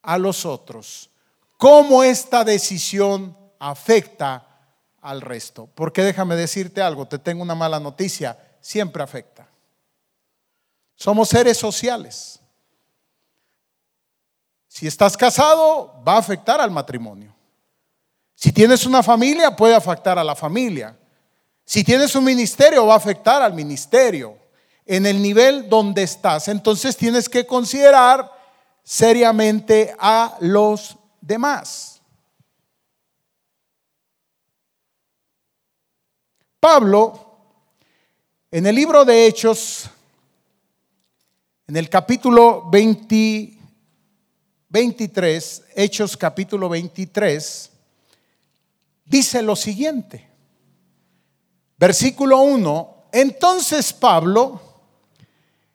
a 0.00 0.16
los 0.16 0.46
otros, 0.46 1.10
cómo 1.58 2.02
esta 2.02 2.44
decisión 2.44 3.36
afecta 3.58 4.46
al 5.02 5.20
resto. 5.20 5.68
Porque 5.74 6.02
déjame 6.02 6.34
decirte 6.34 6.80
algo, 6.80 7.06
te 7.06 7.18
tengo 7.18 7.42
una 7.42 7.54
mala 7.54 7.78
noticia, 7.78 8.38
siempre 8.62 9.02
afecta. 9.02 9.46
Somos 10.94 11.28
seres 11.28 11.58
sociales. 11.58 12.40
Si 14.66 14.86
estás 14.86 15.14
casado, 15.14 16.02
va 16.08 16.14
a 16.14 16.18
afectar 16.20 16.58
al 16.58 16.70
matrimonio. 16.70 17.33
Si 18.34 18.52
tienes 18.52 18.86
una 18.86 19.02
familia, 19.02 19.54
puede 19.54 19.74
afectar 19.74 20.18
a 20.18 20.24
la 20.24 20.34
familia. 20.34 20.96
Si 21.64 21.82
tienes 21.82 22.14
un 22.14 22.24
ministerio, 22.24 22.86
va 22.86 22.94
a 22.94 22.98
afectar 22.98 23.42
al 23.42 23.54
ministerio. 23.54 24.38
En 24.86 25.06
el 25.06 25.22
nivel 25.22 25.68
donde 25.68 26.02
estás. 26.02 26.48
Entonces 26.48 26.96
tienes 26.96 27.28
que 27.28 27.46
considerar 27.46 28.30
seriamente 28.82 29.94
a 29.98 30.36
los 30.40 30.96
demás. 31.20 32.00
Pablo, 36.60 37.20
en 38.50 38.66
el 38.66 38.74
libro 38.74 39.04
de 39.04 39.26
Hechos, 39.26 39.90
en 41.66 41.76
el 41.76 41.90
capítulo 41.90 42.68
23, 42.70 45.62
Hechos 45.74 46.16
capítulo 46.16 46.68
23, 46.68 47.70
dice 49.04 49.42
lo 49.42 49.56
siguiente. 49.56 50.30
Versículo 51.76 52.40
1, 52.40 53.08
entonces 53.12 53.92
Pablo, 53.92 54.60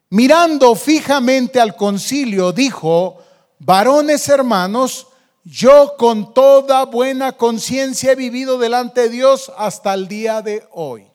mirando 0.09 0.75
fijamente 0.75 1.59
al 1.59 1.75
concilio, 1.75 2.51
dijo, 2.51 3.17
varones 3.59 4.27
hermanos, 4.29 5.07
yo 5.43 5.95
con 5.97 6.33
toda 6.33 6.85
buena 6.85 7.33
conciencia 7.33 8.11
he 8.11 8.15
vivido 8.15 8.57
delante 8.57 9.01
de 9.01 9.09
Dios 9.09 9.51
hasta 9.57 9.93
el 9.93 10.07
día 10.07 10.41
de 10.41 10.67
hoy. 10.71 11.07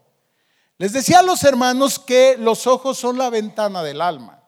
Les 0.79 0.93
decía 0.93 1.21
a 1.21 1.23
los 1.23 1.45
hermanos 1.45 1.99
que 1.99 2.37
los 2.39 2.67
ojos 2.67 2.99
son 2.99 3.17
la 3.17 3.31
ventana 3.31 3.83
del 3.83 4.01
alma. 4.01 4.43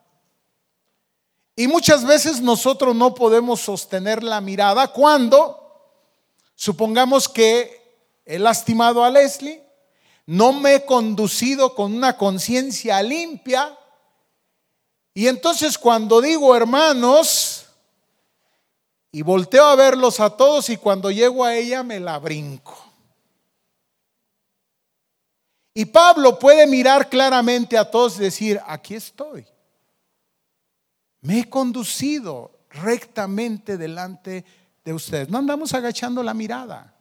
Y 1.55 1.67
muchas 1.67 2.05
veces 2.05 2.41
nosotros 2.41 2.95
no 2.95 3.15
podemos 3.15 3.61
sostener 3.61 4.23
la 4.23 4.41
mirada 4.41 4.89
cuando 4.89 5.66
supongamos 6.57 7.29
que 7.29 8.01
he 8.25 8.39
lastimado 8.39 9.05
a 9.05 9.11
Leslie, 9.11 9.63
no 10.25 10.51
me 10.51 10.75
he 10.75 10.85
conducido 10.85 11.73
con 11.75 11.93
una 11.93 12.17
conciencia 12.17 13.01
limpia. 13.01 13.77
Y 15.13 15.27
entonces 15.27 15.77
cuando 15.77 16.19
digo 16.19 16.53
hermanos, 16.55 17.67
y 19.11 19.21
volteo 19.21 19.65
a 19.65 19.75
verlos 19.75 20.19
a 20.19 20.35
todos 20.35 20.69
y 20.69 20.77
cuando 20.77 21.09
llego 21.11 21.45
a 21.45 21.55
ella 21.55 21.83
me 21.83 21.99
la 21.99 22.19
brinco. 22.19 22.77
Y 25.73 25.85
Pablo 25.85 26.39
puede 26.39 26.65
mirar 26.65 27.07
claramente 27.07 27.77
a 27.77 27.89
todos 27.89 28.17
y 28.17 28.23
decir, 28.23 28.59
aquí 28.65 28.95
estoy. 28.95 29.45
Me 31.21 31.39
he 31.39 31.49
conducido 31.49 32.59
rectamente 32.69 33.77
delante 33.77 34.31
de 34.31 34.66
ustedes. 34.93 35.29
No 35.29 35.37
andamos 35.37 35.73
agachando 35.73 36.23
la 36.23 36.33
mirada. 36.33 36.93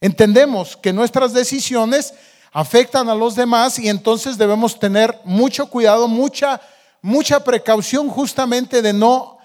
Entendemos 0.00 0.76
que 0.76 0.92
nuestras 0.92 1.32
decisiones 1.32 2.14
afectan 2.52 3.08
a 3.08 3.14
los 3.14 3.34
demás 3.34 3.78
y 3.78 3.88
entonces 3.88 4.38
debemos 4.38 4.78
tener 4.78 5.18
mucho 5.24 5.68
cuidado, 5.68 6.08
mucha 6.08 6.60
mucha 7.02 7.44
precaución 7.44 8.08
justamente 8.08 8.82
de 8.82 8.92
no 8.92 9.38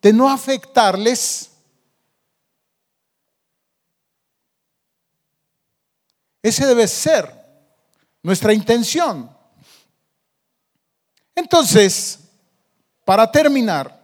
de 0.00 0.12
no 0.12 0.30
afectarles. 0.30 1.50
Ese 6.42 6.64
debe 6.64 6.88
ser 6.88 7.34
nuestra 8.22 8.54
intención. 8.54 9.30
Entonces, 11.34 12.20
para 13.04 13.30
terminar, 13.30 13.99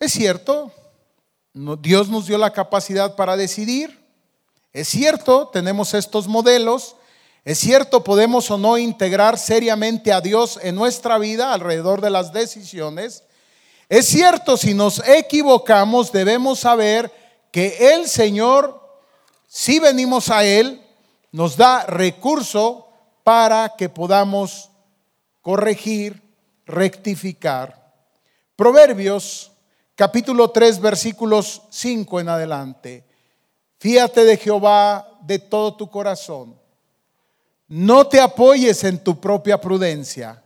es 0.00 0.12
cierto, 0.12 0.72
Dios 1.52 2.08
nos 2.08 2.26
dio 2.26 2.38
la 2.38 2.52
capacidad 2.52 3.16
para 3.16 3.36
decidir, 3.36 3.98
es 4.72 4.88
cierto, 4.88 5.48
tenemos 5.48 5.94
estos 5.94 6.28
modelos, 6.28 6.94
es 7.44 7.58
cierto, 7.58 8.04
podemos 8.04 8.50
o 8.50 8.58
no 8.58 8.76
integrar 8.76 9.38
seriamente 9.38 10.12
a 10.12 10.20
Dios 10.20 10.58
en 10.62 10.74
nuestra 10.74 11.18
vida 11.18 11.52
alrededor 11.52 12.00
de 12.00 12.10
las 12.10 12.32
decisiones. 12.32 13.24
Es 13.88 14.06
cierto, 14.06 14.56
si 14.56 14.74
nos 14.74 15.02
equivocamos, 15.08 16.12
debemos 16.12 16.60
saber 16.60 17.10
que 17.50 17.94
el 17.94 18.06
Señor, 18.06 18.80
si 19.46 19.80
venimos 19.80 20.28
a 20.28 20.44
Él, 20.44 20.82
nos 21.32 21.56
da 21.56 21.86
recurso 21.86 22.88
para 23.24 23.74
que 23.76 23.88
podamos 23.88 24.70
corregir, 25.40 26.22
rectificar. 26.66 27.94
Proverbios 28.56 29.47
capítulo 29.98 30.50
3 30.50 30.80
versículos 30.80 31.62
5 31.68 32.20
en 32.20 32.28
adelante. 32.28 33.04
Fíate 33.78 34.24
de 34.24 34.36
Jehová 34.36 35.18
de 35.22 35.40
todo 35.40 35.74
tu 35.74 35.90
corazón 35.90 36.56
no 37.68 38.06
te 38.06 38.18
apoyes 38.18 38.82
en 38.84 38.98
tu 38.98 39.20
propia 39.20 39.60
prudencia. 39.60 40.42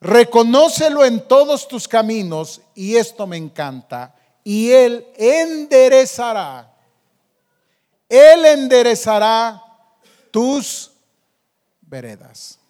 Reconócelo 0.00 1.04
en 1.04 1.26
todos 1.26 1.66
tus 1.66 1.88
caminos 1.88 2.60
y 2.74 2.94
esto 2.96 3.26
me 3.26 3.36
encanta. 3.36 4.14
Y 4.44 4.70
Él 4.70 5.04
enderezará. 5.16 6.72
Él 8.08 8.44
enderezará 8.44 9.60
tus 10.30 10.92
veredas. 11.80 12.60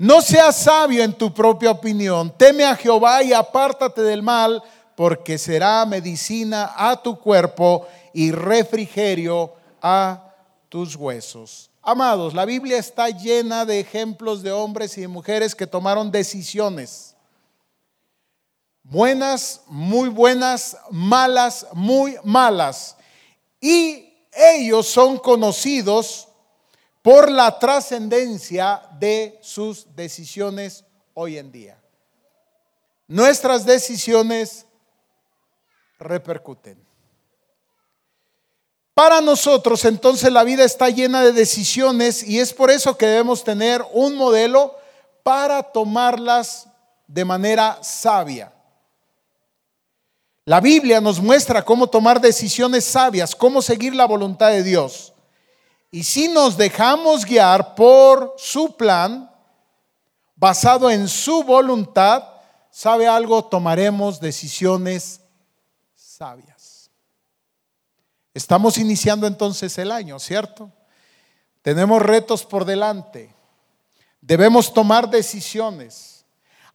No 0.00 0.22
seas 0.22 0.56
sabio 0.56 1.02
en 1.02 1.12
tu 1.12 1.34
propia 1.34 1.72
opinión. 1.72 2.32
Teme 2.36 2.64
a 2.64 2.76
Jehová 2.76 3.20
y 3.24 3.32
apártate 3.32 4.00
del 4.00 4.22
mal, 4.22 4.62
porque 4.94 5.38
será 5.38 5.84
medicina 5.86 6.72
a 6.76 7.02
tu 7.02 7.18
cuerpo 7.18 7.84
y 8.14 8.30
refrigerio 8.30 9.52
a 9.82 10.32
tus 10.68 10.94
huesos. 10.94 11.68
Amados, 11.82 12.32
la 12.32 12.44
Biblia 12.44 12.78
está 12.78 13.08
llena 13.08 13.64
de 13.64 13.80
ejemplos 13.80 14.42
de 14.42 14.52
hombres 14.52 14.96
y 14.96 15.00
de 15.00 15.08
mujeres 15.08 15.54
que 15.54 15.66
tomaron 15.66 16.12
decisiones. 16.12 17.16
Buenas, 18.84 19.62
muy 19.66 20.08
buenas, 20.08 20.76
malas, 20.90 21.66
muy 21.72 22.16
malas. 22.22 22.96
Y 23.60 24.14
ellos 24.32 24.86
son 24.86 25.18
conocidos 25.18 26.27
por 27.02 27.30
la 27.30 27.58
trascendencia 27.58 28.82
de 28.98 29.38
sus 29.42 29.94
decisiones 29.94 30.84
hoy 31.14 31.38
en 31.38 31.50
día. 31.50 31.80
Nuestras 33.06 33.64
decisiones 33.64 34.66
repercuten. 35.98 36.86
Para 38.94 39.20
nosotros 39.20 39.84
entonces 39.84 40.32
la 40.32 40.42
vida 40.42 40.64
está 40.64 40.90
llena 40.90 41.22
de 41.22 41.32
decisiones 41.32 42.22
y 42.22 42.40
es 42.40 42.52
por 42.52 42.70
eso 42.70 42.96
que 42.98 43.06
debemos 43.06 43.44
tener 43.44 43.84
un 43.92 44.16
modelo 44.16 44.76
para 45.22 45.62
tomarlas 45.62 46.66
de 47.06 47.24
manera 47.24 47.78
sabia. 47.82 48.52
La 50.44 50.60
Biblia 50.60 51.00
nos 51.00 51.20
muestra 51.20 51.64
cómo 51.64 51.86
tomar 51.86 52.20
decisiones 52.20 52.84
sabias, 52.84 53.36
cómo 53.36 53.62
seguir 53.62 53.94
la 53.94 54.06
voluntad 54.06 54.50
de 54.50 54.62
Dios. 54.62 55.12
Y 55.90 56.04
si 56.04 56.28
nos 56.28 56.56
dejamos 56.56 57.24
guiar 57.24 57.74
por 57.74 58.34
su 58.36 58.76
plan, 58.76 59.30
basado 60.36 60.90
en 60.90 61.08
su 61.08 61.42
voluntad, 61.42 62.24
¿sabe 62.70 63.08
algo? 63.08 63.44
Tomaremos 63.44 64.20
decisiones 64.20 65.20
sabias. 65.94 66.90
Estamos 68.34 68.76
iniciando 68.76 69.26
entonces 69.26 69.76
el 69.78 69.90
año, 69.90 70.18
¿cierto? 70.18 70.70
Tenemos 71.62 72.02
retos 72.02 72.44
por 72.44 72.64
delante. 72.64 73.34
Debemos 74.20 74.72
tomar 74.72 75.08
decisiones. 75.08 76.24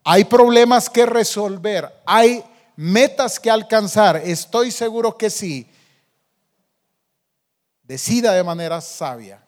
Hay 0.04 0.24
problemas 0.26 0.90
que 0.90 1.06
resolver. 1.06 2.02
Hay 2.06 2.44
metas 2.76 3.40
que 3.40 3.52
alcanzar. 3.52 4.18
Estoy 4.18 4.72
seguro 4.72 5.18
que 5.18 5.30
sí. 5.30 5.70
Decida 7.84 8.34
de 8.34 8.44
manera 8.44 8.82
sabia. 8.82 9.44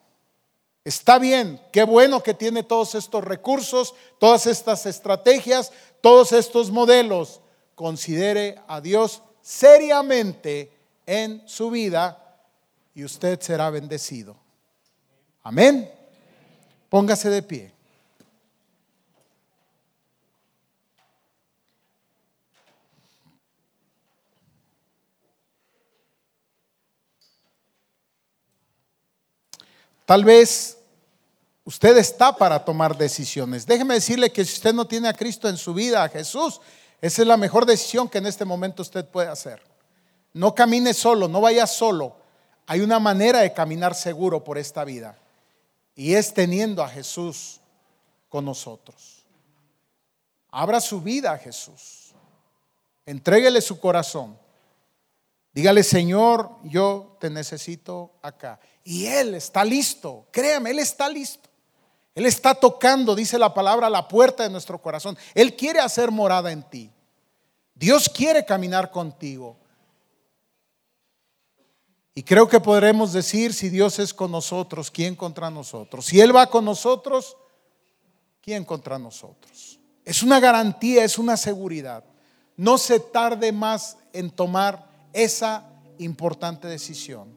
Está 0.84 1.18
bien, 1.18 1.60
qué 1.72 1.82
bueno 1.82 2.22
que 2.22 2.34
tiene 2.34 2.62
todos 2.62 2.94
estos 2.94 3.24
recursos, 3.24 3.94
todas 4.18 4.46
estas 4.46 4.86
estrategias, 4.86 5.72
todos 6.00 6.32
estos 6.32 6.70
modelos. 6.70 7.40
Considere 7.74 8.60
a 8.68 8.80
Dios 8.80 9.22
seriamente 9.42 10.72
en 11.06 11.42
su 11.46 11.70
vida 11.70 12.38
y 12.94 13.04
usted 13.04 13.40
será 13.40 13.70
bendecido. 13.70 14.36
Amén. 15.42 15.90
Póngase 16.88 17.30
de 17.30 17.42
pie. 17.42 17.75
Tal 30.06 30.24
vez 30.24 30.78
usted 31.64 31.98
está 31.98 32.34
para 32.34 32.64
tomar 32.64 32.96
decisiones. 32.96 33.66
Déjeme 33.66 33.94
decirle 33.94 34.32
que 34.32 34.44
si 34.44 34.54
usted 34.54 34.72
no 34.72 34.86
tiene 34.86 35.08
a 35.08 35.12
Cristo 35.12 35.48
en 35.48 35.56
su 35.56 35.74
vida, 35.74 36.04
a 36.04 36.08
Jesús, 36.08 36.60
esa 37.00 37.22
es 37.22 37.28
la 37.28 37.36
mejor 37.36 37.66
decisión 37.66 38.08
que 38.08 38.18
en 38.18 38.26
este 38.26 38.44
momento 38.44 38.82
usted 38.82 39.04
puede 39.04 39.28
hacer. 39.28 39.60
No 40.32 40.54
camine 40.54 40.94
solo, 40.94 41.28
no 41.28 41.40
vaya 41.40 41.66
solo. 41.66 42.16
Hay 42.66 42.80
una 42.80 43.00
manera 43.00 43.40
de 43.40 43.52
caminar 43.52 43.94
seguro 43.94 44.44
por 44.44 44.58
esta 44.58 44.84
vida 44.84 45.18
y 45.96 46.14
es 46.14 46.32
teniendo 46.32 46.84
a 46.84 46.88
Jesús 46.88 47.60
con 48.28 48.44
nosotros. 48.44 49.24
Abra 50.50 50.80
su 50.80 51.00
vida 51.00 51.32
a 51.32 51.38
Jesús. 51.38 52.14
Entréguele 53.04 53.60
su 53.60 53.80
corazón. 53.80 54.38
Dígale, 55.52 55.82
Señor, 55.82 56.50
yo 56.64 57.16
te 57.18 57.30
necesito 57.30 58.12
acá. 58.22 58.60
Y 58.88 59.06
Él 59.06 59.34
está 59.34 59.64
listo. 59.64 60.28
Créame, 60.30 60.70
Él 60.70 60.78
está 60.78 61.08
listo. 61.08 61.50
Él 62.14 62.24
está 62.24 62.54
tocando, 62.54 63.16
dice 63.16 63.36
la 63.36 63.52
palabra, 63.52 63.90
la 63.90 64.06
puerta 64.06 64.44
de 64.44 64.48
nuestro 64.48 64.80
corazón. 64.80 65.18
Él 65.34 65.56
quiere 65.56 65.80
hacer 65.80 66.12
morada 66.12 66.52
en 66.52 66.62
ti. 66.62 66.90
Dios 67.74 68.08
quiere 68.08 68.44
caminar 68.44 68.92
contigo. 68.92 69.56
Y 72.14 72.22
creo 72.22 72.48
que 72.48 72.60
podremos 72.60 73.12
decir, 73.12 73.52
si 73.52 73.70
Dios 73.70 73.98
es 73.98 74.14
con 74.14 74.30
nosotros, 74.30 74.92
¿quién 74.92 75.16
contra 75.16 75.50
nosotros? 75.50 76.06
Si 76.06 76.20
Él 76.20 76.34
va 76.34 76.46
con 76.46 76.64
nosotros, 76.64 77.36
¿quién 78.40 78.64
contra 78.64 79.00
nosotros? 79.00 79.80
Es 80.04 80.22
una 80.22 80.38
garantía, 80.38 81.02
es 81.02 81.18
una 81.18 81.36
seguridad. 81.36 82.04
No 82.56 82.78
se 82.78 83.00
tarde 83.00 83.50
más 83.50 83.98
en 84.12 84.30
tomar 84.30 84.88
esa 85.12 85.68
importante 85.98 86.68
decisión. 86.68 87.35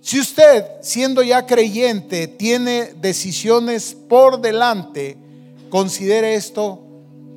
Si 0.00 0.18
usted, 0.18 0.64
siendo 0.80 1.22
ya 1.22 1.46
creyente, 1.46 2.26
tiene 2.26 2.94
decisiones 3.00 3.94
por 3.94 4.40
delante, 4.40 5.18
considere 5.68 6.34
esto 6.34 6.80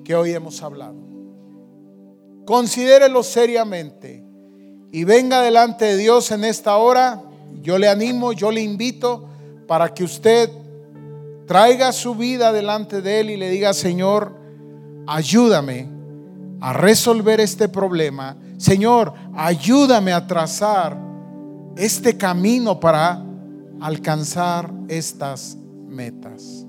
que 0.05 0.15
hoy 0.15 0.31
hemos 0.31 0.61
hablado. 0.61 0.95
Considérelo 2.45 3.23
seriamente 3.23 4.23
y 4.91 5.03
venga 5.03 5.41
delante 5.41 5.85
de 5.85 5.97
Dios 5.97 6.31
en 6.31 6.43
esta 6.45 6.77
hora, 6.77 7.21
yo 7.61 7.77
le 7.77 7.87
animo, 7.89 8.31
yo 8.31 8.51
le 8.51 8.61
invito 8.61 9.27
para 9.67 9.93
que 9.93 10.03
usted 10.03 10.49
traiga 11.45 11.91
su 11.91 12.15
vida 12.15 12.53
delante 12.53 13.01
de 13.01 13.19
Él 13.19 13.29
y 13.29 13.37
le 13.37 13.49
diga, 13.49 13.73
Señor, 13.73 14.35
ayúdame 15.05 15.87
a 16.61 16.73
resolver 16.73 17.41
este 17.41 17.67
problema. 17.67 18.37
Señor, 18.57 19.13
ayúdame 19.35 20.13
a 20.13 20.27
trazar 20.27 21.12
este 21.75 22.17
camino 22.17 22.79
para 22.79 23.23
alcanzar 23.81 24.71
estas 24.87 25.57
metas. 25.87 26.65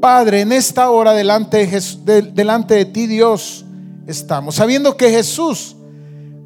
Padre, 0.00 0.42
en 0.42 0.52
esta 0.52 0.90
hora 0.90 1.12
delante 1.12 1.66
de, 1.66 2.22
delante 2.22 2.74
de 2.74 2.84
ti, 2.84 3.06
Dios, 3.06 3.64
estamos, 4.06 4.54
sabiendo 4.54 4.96
que 4.96 5.10
Jesús 5.10 5.76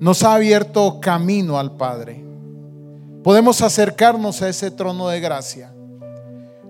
nos 0.01 0.23
ha 0.23 0.35
abierto 0.35 1.01
camino 1.01 1.59
al 1.59 1.77
Padre. 1.77 2.25
Podemos 3.23 3.61
acercarnos 3.61 4.43
a 4.43 4.49
ese 4.49 4.71
trono 4.71 5.09
de 5.09 5.21
gracia. 5.21 5.73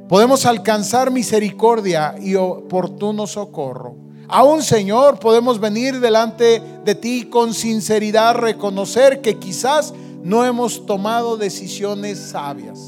Podemos 0.09 0.45
alcanzar 0.45 1.11
misericordia 1.11 2.15
y 2.21 2.35
oportuno 2.35 3.27
socorro. 3.27 3.97
Aún, 4.29 4.63
Señor, 4.63 5.19
podemos 5.19 5.61
venir 5.61 6.01
delante 6.01 6.63
de 6.85 6.95
ti 6.95 7.25
con 7.31 7.55
sinceridad, 7.55 8.35
reconocer 8.35 9.21
que 9.21 9.39
quizás 9.39 9.95
no 10.23 10.45
hemos 10.45 10.87
tomado 10.87 11.37
decisiones 11.37 12.19
sabias. 12.19 12.79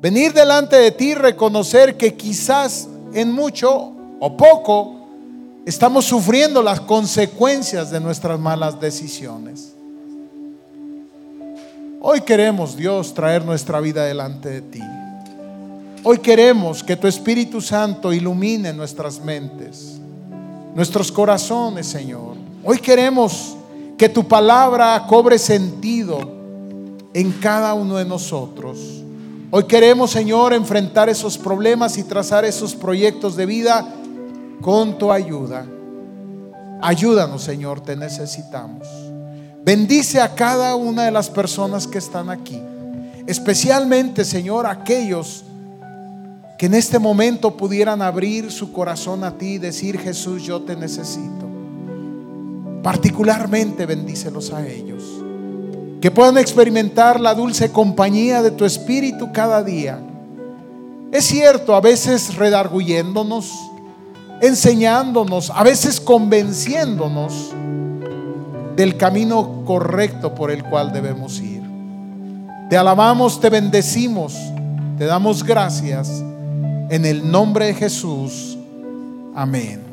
Venir 0.00 0.32
delante 0.32 0.76
de 0.76 0.90
ti, 0.90 1.14
reconocer 1.14 1.96
que 1.96 2.14
quizás 2.14 2.88
en 3.12 3.32
mucho 3.32 3.92
o 4.20 4.36
poco 4.36 4.94
estamos 5.64 6.04
sufriendo 6.04 6.62
las 6.62 6.80
consecuencias 6.80 7.90
de 7.90 7.98
nuestras 7.98 8.38
malas 8.38 8.78
decisiones. 8.78 9.72
Hoy 12.00 12.20
queremos, 12.20 12.76
Dios, 12.76 13.14
traer 13.14 13.44
nuestra 13.44 13.80
vida 13.80 14.04
delante 14.04 14.48
de 14.48 14.60
ti. 14.60 14.82
Hoy 16.04 16.18
queremos 16.18 16.84
que 16.84 16.94
tu 16.96 17.08
Espíritu 17.08 17.60
Santo 17.60 18.12
ilumine 18.12 18.72
nuestras 18.72 19.18
mentes, 19.20 19.98
nuestros 20.72 21.10
corazones, 21.10 21.86
Señor. 21.88 22.36
Hoy 22.62 22.78
queremos 22.78 23.55
que 23.96 24.08
tu 24.08 24.26
palabra 24.28 25.06
cobre 25.08 25.38
sentido 25.38 26.20
en 27.14 27.32
cada 27.32 27.72
uno 27.74 27.96
de 27.96 28.04
nosotros. 28.04 28.78
Hoy 29.50 29.64
queremos, 29.64 30.10
Señor, 30.10 30.52
enfrentar 30.52 31.08
esos 31.08 31.38
problemas 31.38 31.96
y 31.96 32.04
trazar 32.04 32.44
esos 32.44 32.74
proyectos 32.74 33.36
de 33.36 33.46
vida 33.46 33.86
con 34.60 34.98
tu 34.98 35.10
ayuda. 35.10 35.66
Ayúdanos, 36.82 37.42
Señor, 37.42 37.80
te 37.80 37.96
necesitamos. 37.96 38.86
Bendice 39.64 40.20
a 40.20 40.34
cada 40.34 40.76
una 40.76 41.04
de 41.04 41.10
las 41.10 41.30
personas 41.30 41.86
que 41.86 41.98
están 41.98 42.28
aquí. 42.28 42.60
Especialmente, 43.26 44.24
Señor, 44.24 44.66
aquellos 44.66 45.44
que 46.58 46.66
en 46.66 46.74
este 46.74 46.98
momento 46.98 47.56
pudieran 47.56 48.02
abrir 48.02 48.52
su 48.52 48.72
corazón 48.72 49.24
a 49.24 49.38
ti 49.38 49.54
y 49.54 49.58
decir, 49.58 49.98
Jesús, 49.98 50.42
yo 50.42 50.62
te 50.62 50.76
necesito. 50.76 51.55
Particularmente 52.86 53.84
bendícelos 53.84 54.52
a 54.52 54.64
ellos 54.64 55.02
que 56.00 56.12
puedan 56.12 56.38
experimentar 56.38 57.18
la 57.18 57.34
dulce 57.34 57.72
compañía 57.72 58.42
de 58.42 58.52
tu 58.52 58.64
Espíritu 58.64 59.32
cada 59.32 59.64
día. 59.64 59.98
Es 61.10 61.24
cierto, 61.24 61.74
a 61.74 61.80
veces 61.80 62.36
redarguyéndonos, 62.36 63.52
enseñándonos, 64.40 65.50
a 65.50 65.64
veces 65.64 65.98
convenciéndonos 65.98 67.50
del 68.76 68.96
camino 68.96 69.64
correcto 69.64 70.32
por 70.32 70.52
el 70.52 70.62
cual 70.62 70.92
debemos 70.92 71.40
ir. 71.40 71.62
Te 72.70 72.76
alabamos, 72.76 73.40
te 73.40 73.50
bendecimos, 73.50 74.38
te 74.96 75.06
damos 75.06 75.42
gracias 75.42 76.22
en 76.88 77.04
el 77.04 77.28
nombre 77.28 77.66
de 77.66 77.74
Jesús. 77.74 78.56
Amén. 79.34 79.85